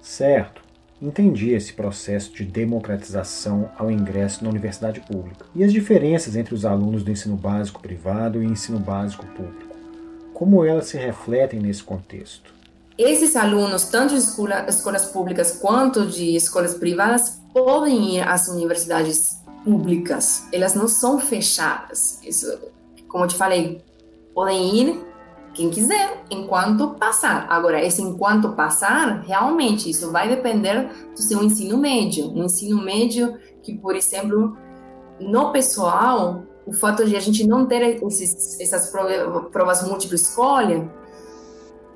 Certo. 0.00 0.59
Entendi 1.02 1.52
esse 1.52 1.72
processo 1.72 2.30
de 2.34 2.44
democratização 2.44 3.70
ao 3.78 3.90
ingresso 3.90 4.44
na 4.44 4.50
universidade 4.50 5.00
pública 5.00 5.46
e 5.54 5.64
as 5.64 5.72
diferenças 5.72 6.36
entre 6.36 6.54
os 6.54 6.66
alunos 6.66 7.02
do 7.02 7.10
ensino 7.10 7.36
básico 7.36 7.80
privado 7.80 8.42
e 8.42 8.46
ensino 8.46 8.78
básico 8.78 9.24
público. 9.28 9.74
Como 10.34 10.62
elas 10.62 10.86
se 10.86 10.98
refletem 10.98 11.58
nesse 11.58 11.82
contexto? 11.82 12.52
Esses 12.98 13.34
alunos, 13.34 13.84
tanto 13.84 14.12
de 14.12 14.20
escola, 14.20 14.66
escolas 14.68 15.06
públicas 15.06 15.52
quanto 15.52 16.06
de 16.06 16.36
escolas 16.36 16.74
privadas, 16.74 17.40
podem 17.50 18.16
ir 18.16 18.20
às 18.20 18.48
universidades 18.48 19.42
públicas. 19.64 20.46
Elas 20.52 20.74
não 20.74 20.86
são 20.86 21.18
fechadas. 21.18 22.20
Isso, 22.22 22.46
como 23.08 23.24
eu 23.24 23.28
te 23.28 23.36
falei, 23.36 23.82
podem 24.34 24.76
ir 24.76 25.09
quem 25.54 25.70
quiser, 25.70 26.24
enquanto 26.30 26.94
passar. 26.94 27.46
Agora, 27.50 27.84
esse 27.84 28.00
enquanto 28.02 28.52
passar, 28.52 29.22
realmente, 29.22 29.90
isso 29.90 30.10
vai 30.12 30.28
depender 30.28 30.88
do 31.14 31.20
seu 31.20 31.42
ensino 31.42 31.76
médio. 31.76 32.30
Um 32.30 32.44
ensino 32.44 32.82
médio 32.82 33.36
que, 33.62 33.76
por 33.76 33.96
exemplo, 33.96 34.56
no 35.18 35.52
pessoal, 35.52 36.44
o 36.66 36.72
fato 36.72 37.04
de 37.04 37.16
a 37.16 37.20
gente 37.20 37.46
não 37.46 37.66
ter 37.66 38.02
esses, 38.04 38.60
essas 38.60 38.90
provas 39.50 39.86
múltipla 39.86 40.14
escolha, 40.14 40.90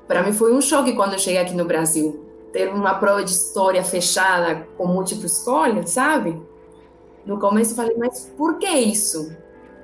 para 0.07 0.21
mim 0.21 0.33
foi 0.33 0.53
um 0.53 0.61
choque 0.61 0.93
quando 0.93 1.13
eu 1.13 1.19
cheguei 1.19 1.41
aqui 1.41 1.55
no 1.55 1.65
Brasil 1.65 2.23
ter 2.51 2.69
uma 2.69 2.95
prova 2.95 3.21
de 3.21 3.31
história 3.31 3.83
fechada 3.83 4.65
com 4.77 4.87
múltipla 4.87 5.25
escolha, 5.25 5.85
sabe? 5.85 6.41
No 7.25 7.37
começo 7.37 7.71
eu 7.71 7.75
falei, 7.75 7.97
mas 7.97 8.31
por 8.37 8.57
que 8.57 8.69
isso? 8.69 9.35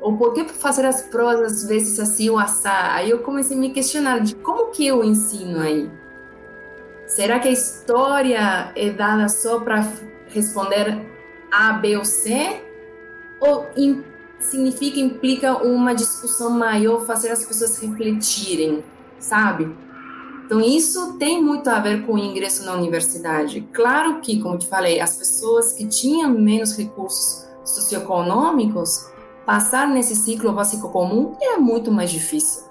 Ou 0.02 0.18
por 0.18 0.34
que 0.34 0.46
fazer 0.46 0.86
as 0.86 1.04
provas 1.04 1.54
às 1.54 1.68
vezes 1.68 2.00
assim 2.00 2.30
ou 2.30 2.40
assar? 2.40 2.96
Aí 2.96 3.12
eu 3.12 3.20
comecei 3.20 3.56
a 3.56 3.60
me 3.60 3.70
questionar 3.70 4.20
de 4.20 4.36
como 4.36 4.72
que 4.72 4.86
eu 4.86 5.04
ensino 5.04 5.60
aí? 5.60 5.90
Será 7.06 7.40
que 7.40 7.48
a 7.48 7.52
história 7.52 8.72
é 8.76 8.90
dada 8.90 9.30
só 9.30 9.60
para 9.60 9.88
responder 10.30 11.06
A, 11.52 11.74
B 11.74 11.98
ou 11.98 12.06
C? 12.06 12.64
Ou 13.40 13.68
significa, 14.40 15.00
implica 15.00 15.58
uma 15.58 15.94
discussão 15.94 16.50
maior, 16.50 17.06
fazer 17.06 17.30
as 17.30 17.46
pessoas 17.46 17.78
refletirem, 17.78 18.84
sabe? 19.20 19.76
Então, 20.46 20.60
isso 20.60 21.18
tem 21.18 21.42
muito 21.42 21.70
a 21.70 21.80
ver 21.80 22.06
com 22.06 22.14
o 22.14 22.18
ingresso 22.18 22.66
na 22.66 22.74
universidade. 22.74 23.62
Claro 23.72 24.20
que, 24.20 24.42
como 24.42 24.58
te 24.58 24.68
falei, 24.68 25.00
as 25.00 25.16
pessoas 25.16 25.74
que 25.74 25.86
tinham 25.88 26.30
menos 26.32 26.76
recursos 26.76 27.46
socioeconômicos, 27.64 29.11
passar 29.52 29.86
nesse 29.86 30.16
ciclo 30.16 30.54
básico 30.54 30.88
comum 30.88 31.36
é 31.42 31.58
muito 31.58 31.92
mais 31.92 32.10
difícil. 32.10 32.64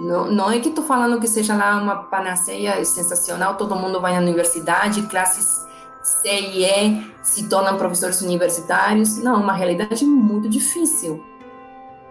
Não, 0.00 0.28
não 0.32 0.50
é 0.50 0.58
que 0.58 0.68
estou 0.68 0.82
falando 0.82 1.20
que 1.20 1.28
seja 1.28 1.54
lá 1.54 1.80
uma 1.80 1.94
panaceia 1.94 2.84
sensacional, 2.84 3.56
todo 3.56 3.76
mundo 3.76 4.00
vai 4.00 4.12
na 4.14 4.18
universidade, 4.18 5.02
classes 5.02 5.64
C 6.02 6.28
e 6.28 6.64
E 6.64 7.06
se 7.22 7.48
tornam 7.48 7.78
professores 7.78 8.20
universitários. 8.20 9.18
Não, 9.18 9.36
é 9.36 9.38
uma 9.44 9.52
realidade 9.52 10.04
muito 10.04 10.48
difícil 10.48 11.22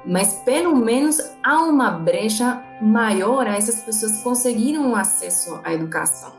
mas 0.03 0.33
pelo 0.45 0.75
menos 0.75 1.19
há 1.43 1.61
uma 1.61 1.91
brecha 1.91 2.63
maior 2.81 3.45
a 3.45 3.55
essas 3.55 3.83
pessoas 3.83 4.23
conseguirem 4.23 4.79
um 4.79 4.95
acesso 4.95 5.59
à 5.63 5.73
educação. 5.73 6.31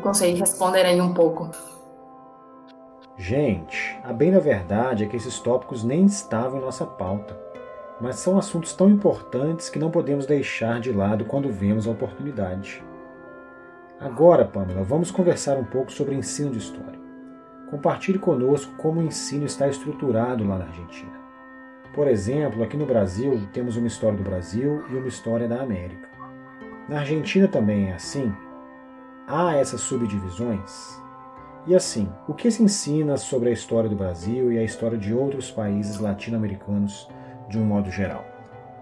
Consegue 0.00 0.38
responder 0.38 0.86
aí 0.86 1.00
um 1.00 1.12
pouco? 1.12 1.50
Gente, 3.22 3.96
a 4.02 4.12
bem 4.12 4.32
da 4.32 4.40
verdade 4.40 5.04
é 5.04 5.06
que 5.06 5.16
esses 5.16 5.38
tópicos 5.38 5.84
nem 5.84 6.06
estavam 6.06 6.58
em 6.58 6.60
nossa 6.60 6.84
pauta, 6.84 7.38
mas 8.00 8.16
são 8.16 8.36
assuntos 8.36 8.72
tão 8.74 8.90
importantes 8.90 9.70
que 9.70 9.78
não 9.78 9.92
podemos 9.92 10.26
deixar 10.26 10.80
de 10.80 10.90
lado 10.90 11.24
quando 11.26 11.48
vemos 11.48 11.86
a 11.86 11.92
oportunidade. 11.92 12.82
Agora, 14.00 14.44
Pamela, 14.44 14.82
vamos 14.82 15.12
conversar 15.12 15.56
um 15.56 15.62
pouco 15.62 15.92
sobre 15.92 16.16
ensino 16.16 16.50
de 16.50 16.58
história. 16.58 16.98
Compartilhe 17.70 18.18
conosco 18.18 18.74
como 18.76 18.98
o 18.98 19.04
ensino 19.04 19.46
está 19.46 19.68
estruturado 19.68 20.44
lá 20.44 20.58
na 20.58 20.64
Argentina. 20.64 21.20
Por 21.94 22.08
exemplo, 22.08 22.64
aqui 22.64 22.76
no 22.76 22.86
Brasil 22.86 23.40
temos 23.52 23.76
uma 23.76 23.86
história 23.86 24.18
do 24.18 24.24
Brasil 24.24 24.84
e 24.90 24.96
uma 24.96 25.06
história 25.06 25.46
da 25.46 25.62
América. 25.62 26.08
Na 26.88 26.98
Argentina 26.98 27.46
também 27.46 27.90
é 27.90 27.94
assim? 27.94 28.34
Há 29.28 29.54
essas 29.54 29.80
subdivisões? 29.80 31.00
E 31.66 31.74
assim, 31.76 32.08
o 32.26 32.34
que 32.34 32.50
se 32.50 32.62
ensina 32.62 33.16
sobre 33.16 33.48
a 33.48 33.52
história 33.52 33.88
do 33.88 33.94
Brasil 33.94 34.52
e 34.52 34.58
a 34.58 34.64
história 34.64 34.98
de 34.98 35.14
outros 35.14 35.50
países 35.50 36.00
latino-americanos 36.00 37.08
de 37.48 37.58
um 37.58 37.64
modo 37.64 37.90
geral? 37.90 38.24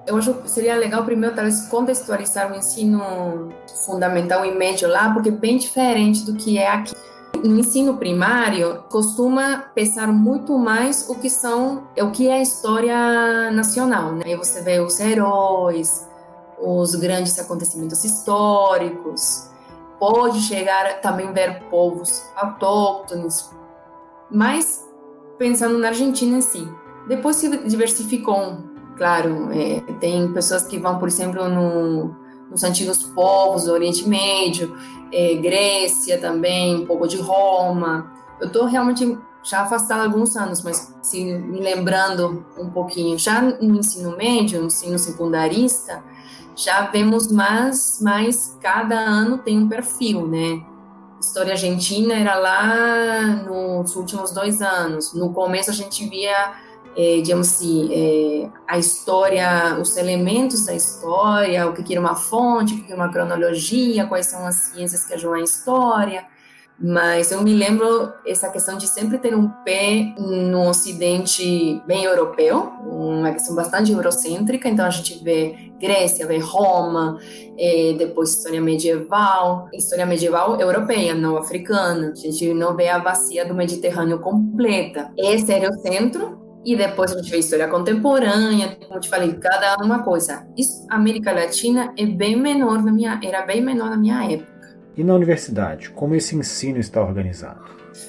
Eu 0.06 0.16
acho 0.16 0.32
que 0.34 0.50
seria 0.50 0.76
legal 0.76 1.04
primeiro 1.04 1.34
talvez 1.34 1.68
contextualizar 1.68 2.50
o 2.50 2.56
ensino 2.56 3.50
fundamental 3.84 4.46
e 4.46 4.54
médio 4.54 4.88
lá, 4.88 5.12
porque 5.12 5.28
é 5.28 5.32
bem 5.32 5.58
diferente 5.58 6.24
do 6.24 6.34
que 6.34 6.56
é 6.56 6.68
aqui 6.68 6.94
no 7.44 7.58
ensino 7.58 7.96
primário 7.96 8.84
costuma 8.90 9.64
pensar 9.74 10.08
muito 10.08 10.58
mais 10.58 11.08
o 11.08 11.14
que 11.14 11.30
são 11.30 11.84
o 11.96 12.10
que 12.10 12.28
é 12.28 12.34
a 12.34 12.42
história 12.42 13.50
nacional, 13.50 14.12
né? 14.12 14.24
Aí 14.26 14.36
você 14.36 14.60
vê 14.60 14.80
os 14.80 15.00
heróis, 15.00 16.06
os 16.58 16.94
grandes 16.94 17.38
acontecimentos 17.38 18.04
históricos, 18.04 19.49
pode 20.00 20.40
chegar 20.40 21.00
também 21.00 21.32
ver 21.32 21.64
povos 21.70 22.28
autóctones, 22.34 23.54
mas 24.30 24.88
pensando 25.38 25.78
na 25.78 25.88
Argentina 25.88 26.38
em 26.38 26.40
si. 26.40 26.66
Depois 27.06 27.36
se 27.36 27.48
diversificou, 27.68 28.58
claro, 28.96 29.50
é, 29.52 29.80
tem 30.00 30.32
pessoas 30.32 30.66
que 30.66 30.78
vão, 30.78 30.98
por 30.98 31.06
exemplo, 31.06 31.48
no 31.48 32.18
nos 32.50 32.64
antigos 32.64 33.04
povos 33.04 33.64
do 33.64 33.72
Oriente 33.72 34.08
Médio, 34.08 34.76
é, 35.12 35.34
Grécia 35.36 36.18
também, 36.18 36.82
um 36.82 36.86
pouco 36.86 37.06
de 37.06 37.16
Roma. 37.16 38.12
Eu 38.40 38.48
estou 38.48 38.66
realmente 38.66 39.16
já 39.42 39.62
afastada 39.62 40.02
há 40.02 40.04
alguns 40.04 40.36
anos, 40.36 40.62
mas 40.62 40.94
se 41.02 41.24
me 41.24 41.60
lembrando 41.60 42.44
um 42.58 42.68
pouquinho, 42.70 43.18
já 43.18 43.40
no 43.40 43.78
ensino 43.78 44.16
médio, 44.16 44.60
no 44.60 44.66
ensino 44.66 44.98
secundarista, 44.98 46.02
já 46.54 46.82
vemos 46.82 47.30
mais, 47.30 47.98
mais 48.02 48.56
cada 48.60 48.98
ano 48.98 49.38
tem 49.38 49.58
um 49.58 49.68
perfil, 49.68 50.26
né? 50.26 50.62
História 51.18 51.52
argentina 51.52 52.14
era 52.14 52.34
lá 52.36 53.26
nos 53.46 53.94
últimos 53.96 54.30
dois 54.32 54.60
anos. 54.60 55.14
No 55.14 55.32
começo 55.32 55.70
a 55.70 55.74
gente 55.74 56.06
via, 56.08 56.52
é, 56.96 57.20
digamos 57.20 57.48
assim, 57.48 57.88
é, 57.92 58.50
a 58.66 58.78
história, 58.78 59.78
os 59.80 59.96
elementos 59.96 60.66
da 60.66 60.74
história, 60.74 61.66
o 61.68 61.72
que 61.72 61.92
era 61.92 62.00
uma 62.00 62.14
fonte, 62.14 62.74
o 62.74 62.84
que 62.84 62.92
era 62.92 63.00
uma 63.00 63.10
cronologia, 63.10 64.06
quais 64.06 64.26
são 64.26 64.46
as 64.46 64.56
ciências 64.56 65.04
que 65.06 65.14
ajudam 65.14 65.38
a 65.38 65.42
história. 65.42 66.24
Mas 66.82 67.30
eu 67.30 67.42
me 67.42 67.52
lembro 67.52 68.10
essa 68.26 68.48
questão 68.48 68.78
de 68.78 68.88
sempre 68.88 69.18
ter 69.18 69.34
um 69.34 69.48
pé 69.64 70.14
no 70.18 70.66
Ocidente 70.66 71.82
bem 71.86 72.04
europeu, 72.04 72.72
uma 72.86 73.32
questão 73.32 73.54
bastante 73.54 73.92
eurocêntrica. 73.92 74.66
Então 74.66 74.86
a 74.86 74.90
gente 74.90 75.22
vê 75.22 75.70
Grécia, 75.78 76.26
vê 76.26 76.38
Roma, 76.38 77.18
é, 77.58 77.94
depois 77.98 78.30
história 78.30 78.62
medieval, 78.62 79.68
história 79.74 80.06
medieval 80.06 80.58
europeia, 80.58 81.14
não 81.14 81.36
africana. 81.36 82.12
A 82.12 82.14
gente 82.14 82.54
não 82.54 82.74
vê 82.74 82.88
a 82.88 82.98
bacia 82.98 83.44
do 83.44 83.54
Mediterrâneo 83.54 84.18
completa. 84.18 85.12
Esse 85.18 85.52
era 85.52 85.68
o 85.68 85.78
centro. 85.80 86.40
E 86.62 86.76
depois 86.76 87.10
a 87.10 87.16
gente 87.16 87.30
vê 87.30 87.38
história 87.38 87.66
contemporânea, 87.68 88.76
como 88.82 88.96
eu 88.96 89.00
te 89.00 89.08
falei, 89.08 89.32
cada 89.32 89.82
uma 89.82 90.02
coisa. 90.02 90.46
Isso, 90.58 90.86
América 90.90 91.32
Latina 91.32 91.94
é 91.96 92.04
bem 92.04 92.36
menor 92.36 92.82
na 92.82 92.92
minha, 92.92 93.18
era 93.24 93.46
bem 93.46 93.62
menor 93.62 93.88
na 93.88 93.96
minha 93.96 94.22
época. 94.30 94.59
E 95.00 95.02
na 95.02 95.14
universidade, 95.14 95.88
como 95.92 96.14
esse 96.14 96.36
ensino 96.36 96.78
está 96.78 97.02
organizado? 97.02 97.64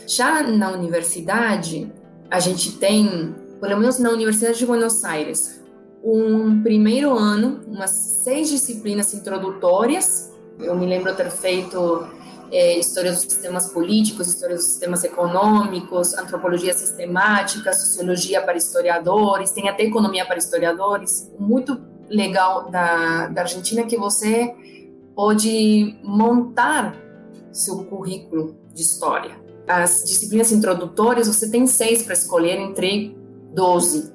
Já 0.06 0.44
na 0.44 0.70
universidade, 0.72 1.90
a 2.30 2.38
gente 2.42 2.74
tem, 2.80 3.34
pelo 3.62 3.80
menos 3.80 3.98
na 3.98 4.10
Universidade 4.10 4.58
de 4.58 4.66
Buenos 4.66 5.02
Aires, 5.06 5.64
um 6.04 6.62
primeiro 6.62 7.18
ano, 7.18 7.62
umas 7.66 7.92
seis 7.92 8.50
disciplinas 8.50 9.14
introdutórias. 9.14 10.34
Eu 10.60 10.76
me 10.78 10.86
lembro 10.86 11.16
ter 11.16 11.32
feito 11.32 12.06
é, 12.52 12.78
história 12.78 13.14
dos 13.14 13.22
sistemas 13.22 13.72
políticos, 13.72 14.28
história 14.28 14.58
dos 14.58 14.66
sistemas 14.66 15.06
econômicos, 15.06 16.14
antropologia 16.16 16.74
sistemática, 16.74 17.72
sociologia 17.72 18.42
para 18.42 18.58
historiadores, 18.58 19.52
tem 19.52 19.70
até 19.70 19.84
economia 19.84 20.26
para 20.26 20.38
historiadores. 20.38 21.32
Muito 21.40 21.80
legal 22.10 22.70
da, 22.70 23.28
da 23.28 23.44
Argentina 23.44 23.84
que 23.84 23.96
você 23.96 24.54
pode 25.16 25.98
montar 26.04 26.96
seu 27.52 27.84
currículo 27.86 28.56
de 28.74 28.82
história. 28.82 29.40
As 29.68 30.04
disciplinas 30.04 30.52
introdutórias, 30.52 31.28
você 31.28 31.50
tem 31.50 31.68
seis 31.68 32.04
para 32.04 32.14
escolher 32.14 32.58
entre 32.60 33.16
12. 33.54 34.12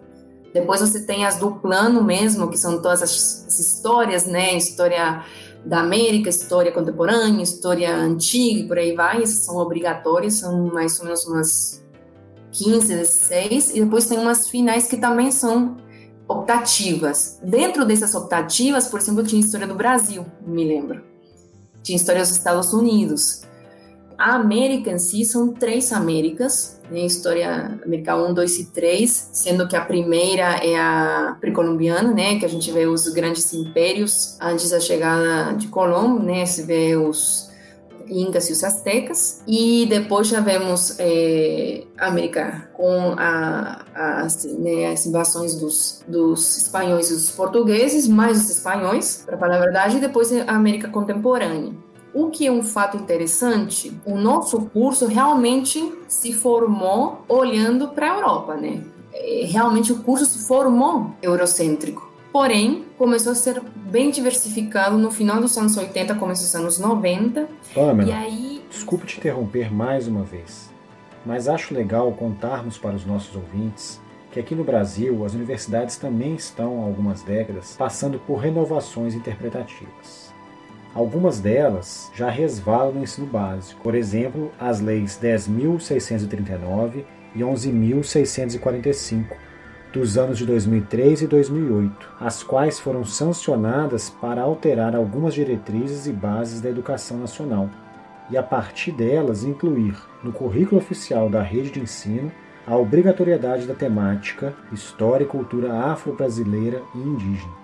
Depois 0.53 0.81
você 0.81 1.05
tem 1.05 1.25
as 1.25 1.39
do 1.39 1.53
plano 1.53 2.03
mesmo, 2.03 2.49
que 2.49 2.59
são 2.59 2.81
todas 2.81 3.03
as, 3.03 3.47
as 3.47 3.59
histórias, 3.59 4.27
né? 4.27 4.57
História 4.57 5.23
da 5.65 5.81
América, 5.81 6.29
história 6.29 6.73
contemporânea, 6.73 7.43
história 7.43 7.95
antiga 7.95 8.61
e 8.61 8.69
por 8.69 8.79
aí 8.79 8.95
vai. 8.95 9.23
Essas 9.23 9.45
são 9.45 9.57
obrigatórias, 9.57 10.35
são 10.35 10.67
mais 10.67 10.99
ou 10.99 11.05
menos 11.05 11.27
umas 11.27 11.85
15, 12.53 12.89
16. 12.89 13.75
E 13.75 13.81
depois 13.81 14.07
tem 14.07 14.19
umas 14.19 14.49
finais 14.49 14.87
que 14.87 14.97
também 14.97 15.31
são 15.31 15.77
optativas. 16.29 17.39
Dentro 17.43 17.85
dessas 17.85 18.15
optativas, 18.15 18.89
por 18.89 19.01
exemplo, 19.01 19.25
tinha 19.25 19.41
história 19.41 19.67
do 19.67 19.75
Brasil, 19.75 20.27
me 20.47 20.65
lembro. 20.65 21.03
Tinha 21.83 21.97
história 21.97 22.21
dos 22.21 22.31
Estados 22.31 22.73
Unidos. 22.73 23.43
A 24.19 24.35
América 24.35 24.91
em 24.91 24.99
si 24.99 25.25
são 25.25 25.53
três 25.53 25.93
Américas, 25.93 26.81
né? 26.91 27.01
História 27.01 27.79
América 27.85 28.17
1, 28.17 28.33
2 28.33 28.59
e 28.59 28.65
3, 28.67 29.31
sendo 29.33 29.69
que 29.69 29.77
a 29.77 29.85
primeira 29.85 30.57
é 30.65 30.77
a 30.77 31.37
precolombiana, 31.41 32.12
né? 32.12 32.39
Que 32.39 32.45
a 32.45 32.49
gente 32.49 32.73
vê 32.73 32.87
os 32.87 33.09
grandes 33.09 33.53
impérios 33.53 34.37
antes 34.41 34.71
da 34.71 34.81
chegada 34.81 35.53
de 35.55 35.69
Colombo, 35.69 36.23
né? 36.23 36.47
Se 36.47 36.62
vê 36.62 36.97
os 36.97 37.46
incas 38.09 38.49
e 38.49 38.53
os 38.53 38.64
astecas. 38.64 39.42
E 39.47 39.87
depois 39.87 40.29
já 40.29 40.40
vemos 40.40 40.97
é, 40.99 41.85
América 41.99 42.69
com 42.73 43.14
a, 43.16 43.85
a, 43.95 44.21
assim, 44.23 44.59
né, 44.59 44.92
as 44.92 45.07
invasões 45.07 45.55
dos, 45.57 46.03
dos 46.07 46.57
espanhóis 46.59 47.11
e 47.11 47.14
dos 47.14 47.31
portugueses, 47.31 48.07
mais 48.07 48.45
os 48.45 48.51
espanhóis, 48.51 49.23
para 49.25 49.37
falar 49.37 49.57
a 49.57 49.61
verdade, 49.61 49.97
e 49.97 50.01
depois 50.01 50.33
a 50.33 50.53
América 50.53 50.88
contemporânea. 50.88 51.73
O 52.14 52.31
que 52.31 52.47
é 52.47 52.51
um 52.51 52.62
fato 52.62 52.97
interessante, 52.97 53.92
o 54.07 54.16
nosso 54.16 54.62
curso 54.73 55.07
realmente 55.07 55.92
se 56.09 56.33
formou 56.33 57.25
olhando 57.29 57.88
para 57.88 58.11
a 58.11 58.16
Europa, 58.16 58.57
né? 58.57 58.83
É, 59.12 59.45
realmente 59.45 59.92
o 59.92 60.03
curso 60.03 60.25
se 60.25 60.47
formou 60.47 61.11
eurocêntrico. 61.21 62.06
Porém, 62.37 62.85
começou 62.99 63.33
a 63.33 63.35
ser 63.35 63.62
bem 63.75 64.11
diversificado 64.11 64.99
no 64.99 65.11
final 65.11 65.40
dos 65.40 65.57
anos 65.57 65.75
80, 65.75 66.16
começo 66.16 66.42
dos 66.42 66.55
anos 66.55 66.79
90. 66.79 67.49
Pamela, 67.75 68.11
e 68.11 68.12
aí... 68.12 68.62
desculpe 68.70 69.07
te 69.07 69.16
interromper 69.16 69.72
mais 69.72 70.07
uma 70.07 70.22
vez, 70.22 70.68
mas 71.25 71.49
acho 71.49 71.72
legal 71.72 72.12
contarmos 72.12 72.77
para 72.77 72.94
os 72.94 73.07
nossos 73.07 73.35
ouvintes 73.35 73.99
que 74.31 74.38
aqui 74.38 74.55
no 74.55 74.64
Brasil 74.64 75.25
as 75.25 75.33
universidades 75.33 75.96
também 75.96 76.35
estão 76.35 76.83
há 76.83 76.85
algumas 76.85 77.22
décadas 77.22 77.75
passando 77.79 78.18
por 78.18 78.37
renovações 78.37 79.14
interpretativas. 79.14 80.31
Algumas 80.94 81.40
delas 81.40 82.11
já 82.14 82.29
resvalam 82.29 82.92
no 82.92 83.03
ensino 83.03 83.27
básico, 83.27 83.81
por 83.81 83.94
exemplo, 83.94 84.53
as 84.61 84.79
leis 84.79 85.18
10.639 85.18 87.03
e 87.35 87.38
11.645, 87.38 89.25
dos 89.97 90.19
anos 90.19 90.37
de 90.37 90.45
2003 90.45 91.23
e 91.23 91.27
2008, 91.27 92.09
as 92.21 92.43
quais 92.43 92.79
foram 92.79 93.03
sancionadas 93.03 94.11
para 94.11 94.43
alterar 94.43 94.95
algumas 94.95 95.33
diretrizes 95.33 96.07
e 96.07 96.13
bases 96.13 96.61
da 96.61 96.69
educação 96.69 97.17
nacional, 97.17 97.71
e 98.29 98.37
a 98.37 98.43
partir 98.43 98.93
delas 98.93 99.43
incluir 99.43 99.97
no 100.23 100.33
currículo 100.33 100.79
oficial 100.79 101.31
da 101.31 101.41
rede 101.41 101.71
de 101.71 101.81
ensino 101.81 102.31
a 102.67 102.77
obrigatoriedade 102.77 103.67
da 103.67 103.73
temática 103.73 104.53
História 104.71 105.25
e 105.25 105.29
Cultura 105.29 105.73
Afro-Brasileira 105.73 106.83
e 106.95 106.99
Indígena. 106.99 107.55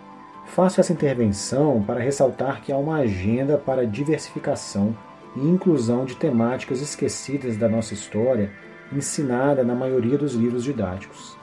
Faço 0.47 0.81
essa 0.81 0.93
intervenção 0.93 1.83
para 1.87 2.01
ressaltar 2.01 2.63
que 2.63 2.73
há 2.73 2.79
uma 2.79 2.97
agenda 2.97 3.59
para 3.59 3.87
diversificação 3.87 4.97
e 5.37 5.41
inclusão 5.41 6.07
de 6.07 6.17
temáticas 6.17 6.81
esquecidas 6.81 7.59
da 7.59 7.69
nossa 7.69 7.93
história 7.93 8.51
ensinada 8.91 9.63
na 9.63 9.75
maioria 9.75 10.17
dos 10.17 10.33
livros 10.33 10.65
didáticos. 10.65 11.42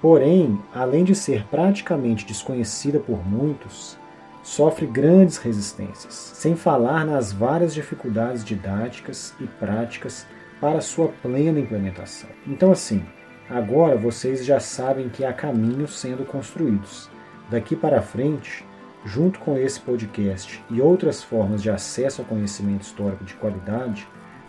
Porém, 0.00 0.60
além 0.74 1.04
de 1.04 1.14
ser 1.14 1.44
praticamente 1.46 2.26
desconhecida 2.26 3.00
por 3.00 3.26
muitos, 3.26 3.98
sofre 4.42 4.86
grandes 4.86 5.38
resistências, 5.38 6.14
sem 6.34 6.54
falar 6.54 7.04
nas 7.04 7.32
várias 7.32 7.74
dificuldades 7.74 8.44
didáticas 8.44 9.34
e 9.40 9.44
práticas 9.44 10.26
para 10.60 10.80
sua 10.80 11.08
plena 11.08 11.58
implementação. 11.58 12.30
Então, 12.46 12.70
assim, 12.70 13.04
agora 13.50 13.96
vocês 13.96 14.44
já 14.44 14.60
sabem 14.60 15.08
que 15.08 15.24
há 15.24 15.32
caminhos 15.32 15.98
sendo 15.98 16.24
construídos. 16.24 17.10
Daqui 17.50 17.74
para 17.74 18.02
frente, 18.02 18.64
junto 19.04 19.38
com 19.40 19.56
esse 19.56 19.80
podcast 19.80 20.62
e 20.70 20.80
outras 20.80 21.22
formas 21.22 21.62
de 21.62 21.70
acesso 21.70 22.22
ao 22.22 22.28
conhecimento 22.28 22.82
histórico 22.82 23.24
de 23.24 23.34
qualidade, 23.34 24.06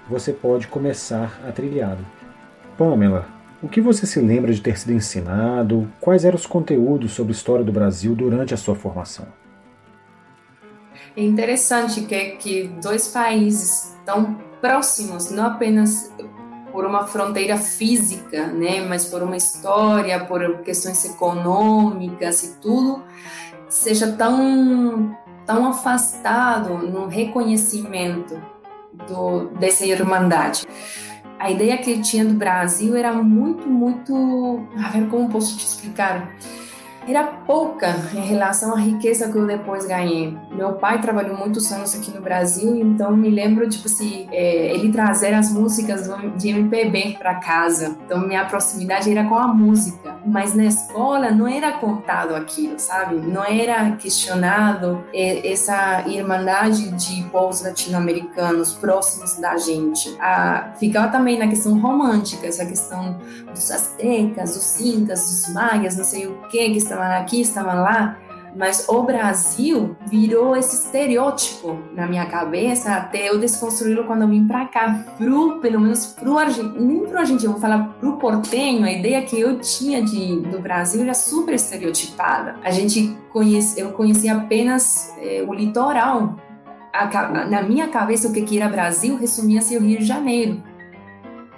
você 0.10 0.32
pode 0.32 0.68
começar 0.68 1.40
a 1.48 1.52
trilhá-lo. 1.52 2.06
Pamela, 2.78 3.37
o 3.62 3.68
que 3.68 3.82
você 3.82 4.06
se 4.06 4.20
lembra 4.20 4.54
de 4.54 4.62
ter 4.62 4.78
sido 4.78 4.94
ensinado? 4.94 5.92
Quais 6.00 6.24
eram 6.24 6.36
os 6.36 6.46
conteúdos 6.46 7.14
sobre 7.14 7.32
história 7.32 7.66
do 7.66 7.72
Brasil 7.72 8.16
durante 8.16 8.54
a 8.54 8.58
sua 8.58 8.76
formação? 8.76 9.26
É 11.16 11.24
interessante 11.24 12.02
que, 12.02 12.32
que 12.38 12.68
dois 12.82 13.08
países 13.08 13.96
tão 14.06 14.36
próximos, 14.62 15.32
não 15.32 15.48
apenas 15.48 16.12
por 16.72 16.86
uma 16.86 17.08
fronteira 17.08 17.58
física, 17.58 18.48
né, 18.48 18.82
mas 18.82 19.06
por 19.06 19.24
uma 19.24 19.36
história, 19.36 20.24
por 20.26 20.60
questões 20.60 21.04
econômicas 21.06 22.44
e 22.44 22.60
tudo, 22.60 23.04
seja 23.68 24.12
tão 24.12 25.18
tão 25.46 25.66
afastado 25.70 26.78
no 26.78 27.08
reconhecimento 27.08 28.40
do, 29.08 29.46
dessa 29.58 29.86
irmandade 29.86 30.68
a 31.40 31.52
ideia 31.52 31.78
que 31.78 31.92
eu 31.92 32.02
tinha 32.02 32.26
do 32.26 32.34
Brasil 32.34 32.96
era 32.96 33.14
muito, 33.14 33.68
muito. 33.68 34.68
A 34.84 34.90
ver 34.90 35.08
como 35.08 35.30
posso 35.30 35.58
te 35.58 35.66
explicar? 35.66 36.36
Era 37.08 37.24
pouca 37.24 37.96
em 38.14 38.20
relação 38.20 38.74
à 38.74 38.80
riqueza 38.80 39.32
que 39.32 39.38
eu 39.38 39.48
depois 39.48 39.86
ganhei. 39.86 40.38
Meu 40.52 40.74
pai 40.74 41.00
trabalhou 41.00 41.38
muitos 41.38 41.72
anos 41.72 41.96
aqui 41.96 42.12
no 42.12 42.22
Brasil, 42.22 42.76
então 42.76 43.16
me 43.16 43.30
lembro, 43.30 43.70
tipo 43.70 43.88
assim, 43.88 44.28
é, 44.30 44.74
ele 44.76 44.92
trazer 44.92 45.34
as 45.34 45.50
músicas 45.50 46.10
de 46.38 46.50
MPB 46.50 47.16
para 47.18 47.36
casa. 47.36 47.96
Então 48.06 48.20
minha 48.28 48.44
proximidade 48.44 49.10
era 49.10 49.24
com 49.24 49.36
a 49.36 49.48
música. 49.48 50.17
Mas 50.28 50.54
na 50.54 50.66
escola 50.66 51.32
não 51.32 51.48
era 51.48 51.72
contado 51.72 52.36
aquilo, 52.36 52.78
sabe? 52.78 53.16
Não 53.16 53.44
era 53.44 53.92
questionado 53.92 55.04
essa 55.14 56.04
irmandade 56.08 56.90
de 56.92 57.24
povos 57.30 57.64
latino-americanos 57.64 58.74
próximos 58.74 59.36
da 59.36 59.58
gente. 59.58 60.16
Ah, 60.20 60.74
ficava 60.78 61.08
também 61.08 61.40
na 61.40 61.48
questão 61.48 61.80
romântica, 61.80 62.46
essa 62.46 62.66
questão 62.66 63.18
dos 63.50 63.72
astecas, 63.72 64.56
dos 64.56 64.82
incas, 64.82 65.22
dos 65.22 65.54
maias, 65.54 65.96
não 65.96 66.04
sei 66.04 66.28
o 66.28 66.34
que, 66.50 66.70
que 66.72 66.78
estavam 66.78 67.06
aqui, 67.18 67.42
estavam 67.42 67.76
lá 67.76 68.18
mas 68.58 68.90
o 68.90 69.04
Brasil 69.04 69.96
virou 70.08 70.56
esse 70.56 70.86
estereótipo 70.86 71.80
na 71.94 72.08
minha 72.08 72.26
cabeça 72.26 72.92
até 72.94 73.30
eu 73.30 73.38
desconstruí-lo 73.38 74.06
quando 74.06 74.24
eu 74.24 74.28
vim 74.28 74.48
para 74.48 74.66
cá, 74.66 75.06
pro, 75.18 75.60
pelo 75.60 75.80
menos 75.80 76.08
pro 76.08 76.38
argentino, 76.38 76.82
nem 76.82 77.06
pro 77.06 77.20
argentino, 77.20 77.52
vou 77.52 77.62
falar 77.62 77.96
pro 78.00 78.18
portenho, 78.18 78.84
a 78.84 78.92
ideia 78.92 79.22
que 79.22 79.40
eu 79.40 79.60
tinha 79.60 80.02
de, 80.02 80.42
do 80.42 80.60
Brasil 80.60 81.04
era 81.04 81.14
super 81.14 81.54
estereotipada. 81.54 82.56
A 82.64 82.72
gente 82.72 83.16
conhece, 83.32 83.80
eu 83.80 83.92
conhecia 83.92 84.36
apenas 84.36 85.14
é, 85.20 85.46
o 85.48 85.54
litoral. 85.54 86.36
A, 86.92 87.46
na 87.46 87.62
minha 87.62 87.88
cabeça, 87.90 88.28
o 88.28 88.34
que 88.34 88.58
era 88.58 88.68
Brasil 88.68 89.18
resumia-se 89.18 89.78
o 89.78 89.82
Rio 89.82 90.00
de 90.00 90.06
Janeiro. 90.06 90.64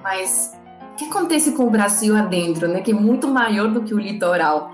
Mas 0.03 0.57
o 0.91 0.95
que 0.95 1.05
acontece 1.05 1.53
com 1.53 1.65
o 1.65 1.69
Brasil 1.69 2.15
adentro, 2.15 2.67
né? 2.67 2.81
Que 2.81 2.91
é 2.91 2.93
muito 2.93 3.27
maior 3.27 3.69
do 3.69 3.83
que 3.83 3.93
o 3.93 3.99
litoral. 3.99 4.73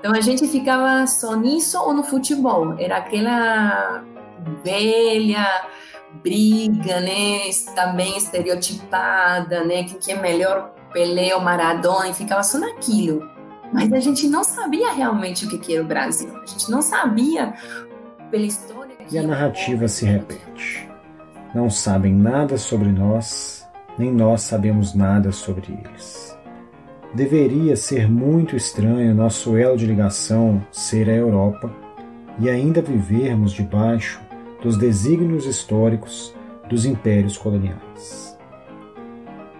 Então 0.00 0.14
a 0.14 0.20
gente 0.22 0.48
ficava 0.48 1.06
só 1.06 1.36
nisso 1.36 1.78
ou 1.78 1.92
no 1.92 2.02
futebol. 2.02 2.74
Era 2.78 2.96
aquela 2.96 4.02
velha 4.64 5.46
briga, 6.22 7.00
né? 7.00 7.40
Também 7.76 8.16
estereotipada, 8.16 9.62
né? 9.62 9.84
Quem 9.84 9.98
que 9.98 10.12
é 10.12 10.20
melhor, 10.20 10.72
Pelé 10.90 11.34
ou 11.34 11.42
Maradona, 11.42 12.08
e 12.08 12.14
ficava 12.14 12.42
só 12.42 12.58
naquilo. 12.58 13.28
Mas 13.74 13.92
a 13.92 14.00
gente 14.00 14.26
não 14.26 14.42
sabia 14.42 14.90
realmente 14.90 15.44
o 15.44 15.48
que 15.60 15.74
era 15.74 15.84
o 15.84 15.86
Brasil. 15.86 16.34
A 16.42 16.46
gente 16.46 16.70
não 16.70 16.80
sabia 16.80 17.52
pela 18.30 18.46
história. 18.46 18.96
E 19.10 19.18
a 19.18 19.22
narrativa 19.22 19.86
se 19.86 20.06
repete. 20.06 20.88
Não 21.54 21.68
sabem 21.68 22.14
nada 22.14 22.56
sobre 22.56 22.88
nós, 22.88 23.68
nem 23.98 24.10
nós 24.10 24.40
sabemos 24.42 24.94
nada 24.94 25.30
sobre 25.30 25.78
eles. 25.84 26.29
Deveria 27.12 27.74
ser 27.74 28.08
muito 28.08 28.54
estranho 28.54 29.12
nosso 29.12 29.56
elo 29.56 29.76
de 29.76 29.84
ligação 29.84 30.64
ser 30.70 31.10
a 31.10 31.14
Europa 31.14 31.68
e 32.38 32.48
ainda 32.48 32.80
vivermos 32.80 33.50
debaixo 33.50 34.20
dos 34.62 34.76
desígnios 34.76 35.44
históricos 35.44 36.32
dos 36.68 36.84
impérios 36.84 37.36
coloniais. 37.36 38.38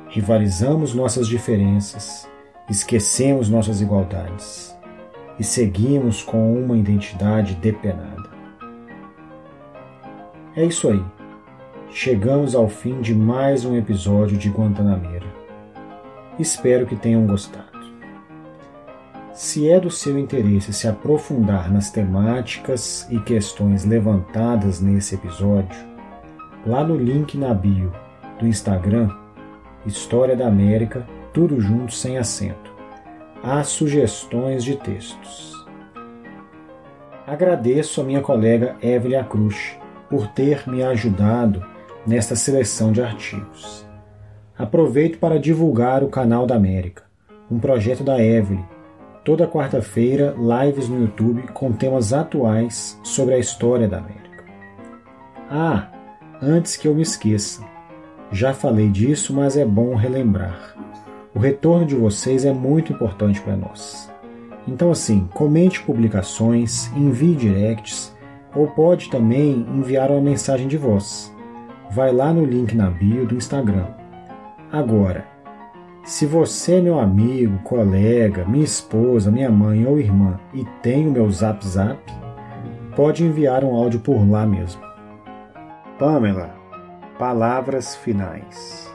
Rivalizamos 0.09 0.95
nossas 0.95 1.27
diferenças, 1.27 2.29
esquecemos 2.69 3.49
nossas 3.49 3.81
igualdades 3.81 4.73
e 5.37 5.43
seguimos 5.43 6.23
com 6.23 6.55
uma 6.55 6.79
identidade 6.79 7.57
depenada. 7.57 8.31
É 10.55 10.65
isso 10.65 10.89
aí. 10.89 11.03
Chegamos 11.91 12.55
ao 12.55 12.69
fim 12.69 13.01
de 13.01 13.13
mais 13.13 13.65
um 13.65 13.77
episódio 13.77 14.39
de 14.39 14.49
Guantanameira. 14.49 15.30
Espero 16.41 16.87
que 16.87 16.97
tenham 16.97 17.27
gostado. 17.27 17.69
Se 19.35 19.71
é 19.71 19.79
do 19.79 19.91
seu 19.91 20.19
interesse 20.19 20.73
se 20.73 20.89
aprofundar 20.89 21.71
nas 21.71 21.91
temáticas 21.91 23.07
e 23.11 23.21
questões 23.21 23.85
levantadas 23.85 24.81
nesse 24.81 25.17
episódio, 25.17 25.77
lá 26.67 26.83
no 26.83 26.97
link 26.97 27.37
na 27.37 27.53
bio 27.53 27.93
do 28.39 28.47
Instagram, 28.47 29.15
História 29.85 30.35
da 30.35 30.47
América, 30.47 31.07
tudo 31.35 31.61
junto 31.61 31.93
sem 31.93 32.17
acento, 32.17 32.75
há 33.43 33.63
sugestões 33.63 34.65
de 34.65 34.77
textos. 34.77 35.55
Agradeço 37.27 38.01
a 38.01 38.05
minha 38.05 38.23
colega 38.23 38.77
Evelyn 38.81 39.25
Cruz 39.25 39.77
por 40.09 40.27
ter 40.29 40.67
me 40.67 40.83
ajudado 40.83 41.63
nesta 42.07 42.35
seleção 42.35 42.93
de 42.93 43.03
artigos. 43.03 43.90
Aproveito 44.61 45.19
para 45.19 45.41
divulgar 45.41 46.05
o 46.05 46.09
Canal 46.09 46.47
da 46.47 46.55
América, 46.55 47.05
um 47.51 47.59
projeto 47.59 48.05
da 48.05 48.23
Evelyn. 48.23 48.63
Toda 49.25 49.49
quarta-feira, 49.49 50.37
lives 50.37 50.87
no 50.87 51.01
YouTube 51.01 51.45
com 51.55 51.73
temas 51.73 52.13
atuais 52.13 53.01
sobre 53.03 53.33
a 53.33 53.39
história 53.39 53.89
da 53.89 53.97
América. 53.97 54.45
Ah, 55.51 55.89
antes 56.43 56.77
que 56.77 56.87
eu 56.87 56.95
me 56.95 57.01
esqueça, 57.01 57.65
já 58.31 58.53
falei 58.53 58.91
disso, 58.91 59.33
mas 59.33 59.57
é 59.57 59.65
bom 59.65 59.95
relembrar. 59.95 60.77
O 61.35 61.39
retorno 61.39 61.87
de 61.87 61.95
vocês 61.95 62.45
é 62.45 62.53
muito 62.53 62.93
importante 62.93 63.41
para 63.41 63.57
nós. 63.57 64.13
Então, 64.69 64.91
assim, 64.91 65.27
comente 65.33 65.83
publicações, 65.83 66.95
envie 66.95 67.35
directs 67.35 68.15
ou 68.55 68.67
pode 68.67 69.09
também 69.09 69.67
enviar 69.75 70.11
uma 70.11 70.21
mensagem 70.21 70.69
de 70.69 70.77
voz. 70.77 71.35
Vai 71.91 72.13
lá 72.13 72.31
no 72.31 72.45
link 72.45 72.77
na 72.77 72.91
bio 72.91 73.27
do 73.27 73.35
Instagram 73.35 74.00
Agora, 74.73 75.27
se 76.05 76.25
você 76.25 76.77
é 76.77 76.81
meu 76.81 77.01
amigo, 77.01 77.59
colega, 77.65 78.45
minha 78.45 78.65
esposa, 78.65 79.29
minha 79.29 79.51
mãe 79.51 79.85
ou 79.85 79.99
irmã 79.99 80.39
e 80.55 80.65
tem 80.81 81.09
o 81.09 81.11
meu 81.11 81.29
Zap 81.31 81.67
Zap, 81.67 81.99
pode 82.95 83.25
enviar 83.25 83.65
um 83.65 83.75
áudio 83.75 83.99
por 83.99 84.29
lá 84.31 84.47
mesmo. 84.47 84.81
Pamela, 85.99 86.55
palavras 87.19 87.97
finais. 87.97 88.89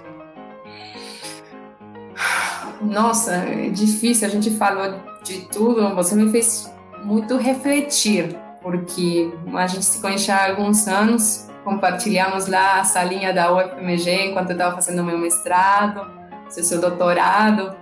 Nossa, 2.82 3.34
é 3.36 3.70
difícil, 3.70 4.28
a 4.28 4.32
gente 4.32 4.52
falou 4.52 5.00
de 5.24 5.42
tudo, 5.50 5.94
você 5.94 6.16
me 6.16 6.32
fez 6.32 6.74
muito 7.04 7.36
refletir, 7.36 8.38
porque 8.62 9.30
a 9.54 9.68
gente 9.68 9.84
se 9.84 10.02
conhece 10.02 10.32
há 10.32 10.52
alguns 10.52 10.88
anos 10.88 11.50
compartilhamos 11.66 12.46
lá 12.46 12.80
a 12.80 12.84
salinha 12.84 13.34
da 13.34 13.52
UFMG 13.52 14.28
enquanto 14.28 14.52
eu 14.52 14.54
estava 14.54 14.76
fazendo 14.76 15.04
meu 15.04 15.18
mestrado, 15.18 16.08
seu, 16.48 16.64
seu 16.64 16.80
doutorado, 16.80 17.76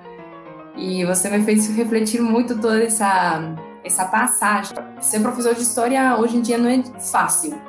e 0.75 1.05
você 1.05 1.29
me 1.29 1.43
fez 1.43 1.67
refletir 1.75 2.21
muito 2.21 2.57
toda 2.57 2.81
essa, 2.81 3.55
essa 3.83 4.05
passagem. 4.05 4.75
Ser 5.01 5.19
professor 5.19 5.53
de 5.53 5.61
história 5.61 6.15
hoje 6.15 6.37
em 6.37 6.41
dia 6.41 6.57
não 6.57 6.69
é 6.69 6.81
fácil, 6.99 7.61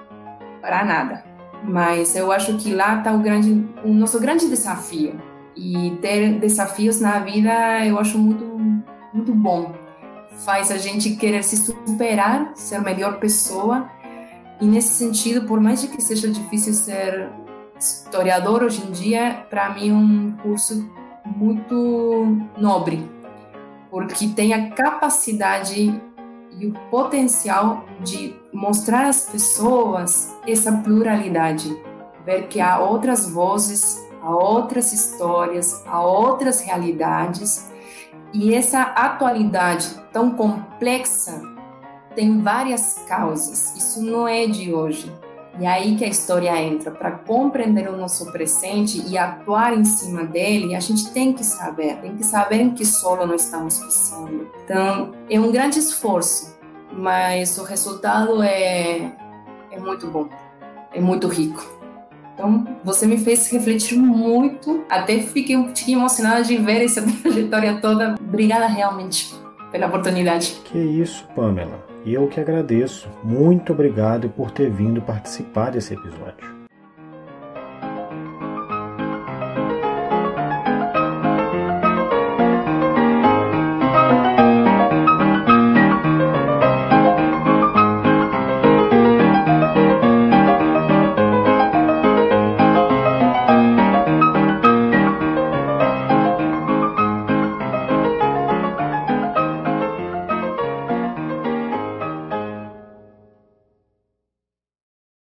para 0.62 0.84
nada, 0.84 1.24
mas 1.64 2.14
eu 2.14 2.30
acho 2.30 2.56
que 2.56 2.72
lá 2.72 2.98
está 2.98 3.12
o, 3.12 3.18
grande, 3.18 3.68
o 3.84 3.92
nosso 3.92 4.20
grande 4.20 4.48
desafio, 4.48 5.20
e 5.56 5.98
ter 6.00 6.38
desafios 6.38 7.00
na 7.00 7.18
vida 7.18 7.84
eu 7.84 7.98
acho 7.98 8.16
muito, 8.18 8.44
muito 9.12 9.34
bom. 9.34 9.74
Faz 10.44 10.70
a 10.70 10.76
gente 10.76 11.14
querer 11.14 11.44
se 11.44 11.56
superar, 11.56 12.52
ser 12.56 12.80
melhor 12.80 13.18
pessoa 13.18 13.88
e 14.60 14.66
nesse 14.66 14.94
sentido, 14.94 15.46
por 15.46 15.60
mais 15.60 15.84
que 15.84 16.00
seja 16.00 16.28
difícil 16.28 16.72
ser 16.74 17.28
historiador 17.78 18.62
hoje 18.62 18.82
em 18.86 18.90
dia, 18.92 19.46
para 19.50 19.70
mim 19.70 19.90
é 19.90 19.92
um 19.92 20.32
curso 20.42 20.88
muito 21.24 22.38
nobre, 22.56 23.08
porque 23.90 24.28
tem 24.28 24.54
a 24.54 24.70
capacidade 24.70 26.00
e 26.56 26.66
o 26.66 26.72
potencial 26.90 27.84
de 28.00 28.36
mostrar 28.52 29.06
às 29.06 29.28
pessoas 29.28 30.36
essa 30.46 30.70
pluralidade, 30.70 31.76
ver 32.24 32.46
que 32.46 32.60
há 32.60 32.78
outras 32.78 33.28
vozes, 33.28 34.00
há 34.22 34.30
outras 34.30 34.92
histórias, 34.92 35.82
há 35.86 36.00
outras 36.00 36.60
realidades, 36.60 37.70
e 38.32 38.54
essa 38.54 38.82
atualidade 38.82 39.88
tão 40.12 40.30
complexa 40.30 41.53
tem 42.14 42.40
várias 42.40 43.04
causas. 43.06 43.74
Isso 43.76 44.02
não 44.02 44.26
é 44.26 44.46
de 44.46 44.72
hoje. 44.72 45.12
E 45.58 45.64
é 45.64 45.68
aí 45.68 45.96
que 45.96 46.04
a 46.04 46.08
história 46.08 46.56
entra. 46.60 46.90
Para 46.90 47.12
compreender 47.12 47.88
o 47.88 47.96
nosso 47.96 48.30
presente 48.32 49.02
e 49.06 49.16
atuar 49.16 49.76
em 49.76 49.84
cima 49.84 50.24
dele, 50.24 50.74
a 50.74 50.80
gente 50.80 51.10
tem 51.12 51.32
que 51.32 51.44
saber, 51.44 51.96
tem 51.98 52.16
que 52.16 52.24
saber 52.24 52.60
em 52.60 52.70
que 52.70 52.84
solo 52.84 53.26
nós 53.26 53.44
estamos 53.44 53.78
pisando. 53.78 54.48
Então, 54.64 55.12
é 55.30 55.38
um 55.38 55.52
grande 55.52 55.78
esforço, 55.78 56.58
mas 56.92 57.56
o 57.58 57.64
resultado 57.64 58.42
é, 58.42 59.12
é 59.70 59.78
muito 59.78 60.08
bom, 60.08 60.28
é 60.92 61.00
muito 61.00 61.28
rico. 61.28 61.64
Então, 62.34 62.66
você 62.82 63.06
me 63.06 63.16
fez 63.16 63.48
refletir 63.52 63.96
muito, 63.96 64.84
até 64.90 65.20
fiquei 65.20 65.56
um 65.56 65.66
pouquinho 65.66 66.00
emocionada 66.00 66.42
de 66.42 66.56
ver 66.56 66.84
essa 66.84 67.00
trajetória 67.22 67.80
toda. 67.80 68.16
Obrigada 68.20 68.66
realmente 68.66 69.43
pela 69.74 69.88
oportunidade. 69.88 70.60
Que 70.66 70.78
isso, 70.78 71.26
Pamela. 71.34 71.84
E 72.04 72.14
eu 72.14 72.28
que 72.28 72.38
agradeço. 72.38 73.08
Muito 73.24 73.72
obrigado 73.72 74.28
por 74.28 74.52
ter 74.52 74.70
vindo 74.70 75.02
participar 75.02 75.72
desse 75.72 75.94
episódio. 75.94 76.53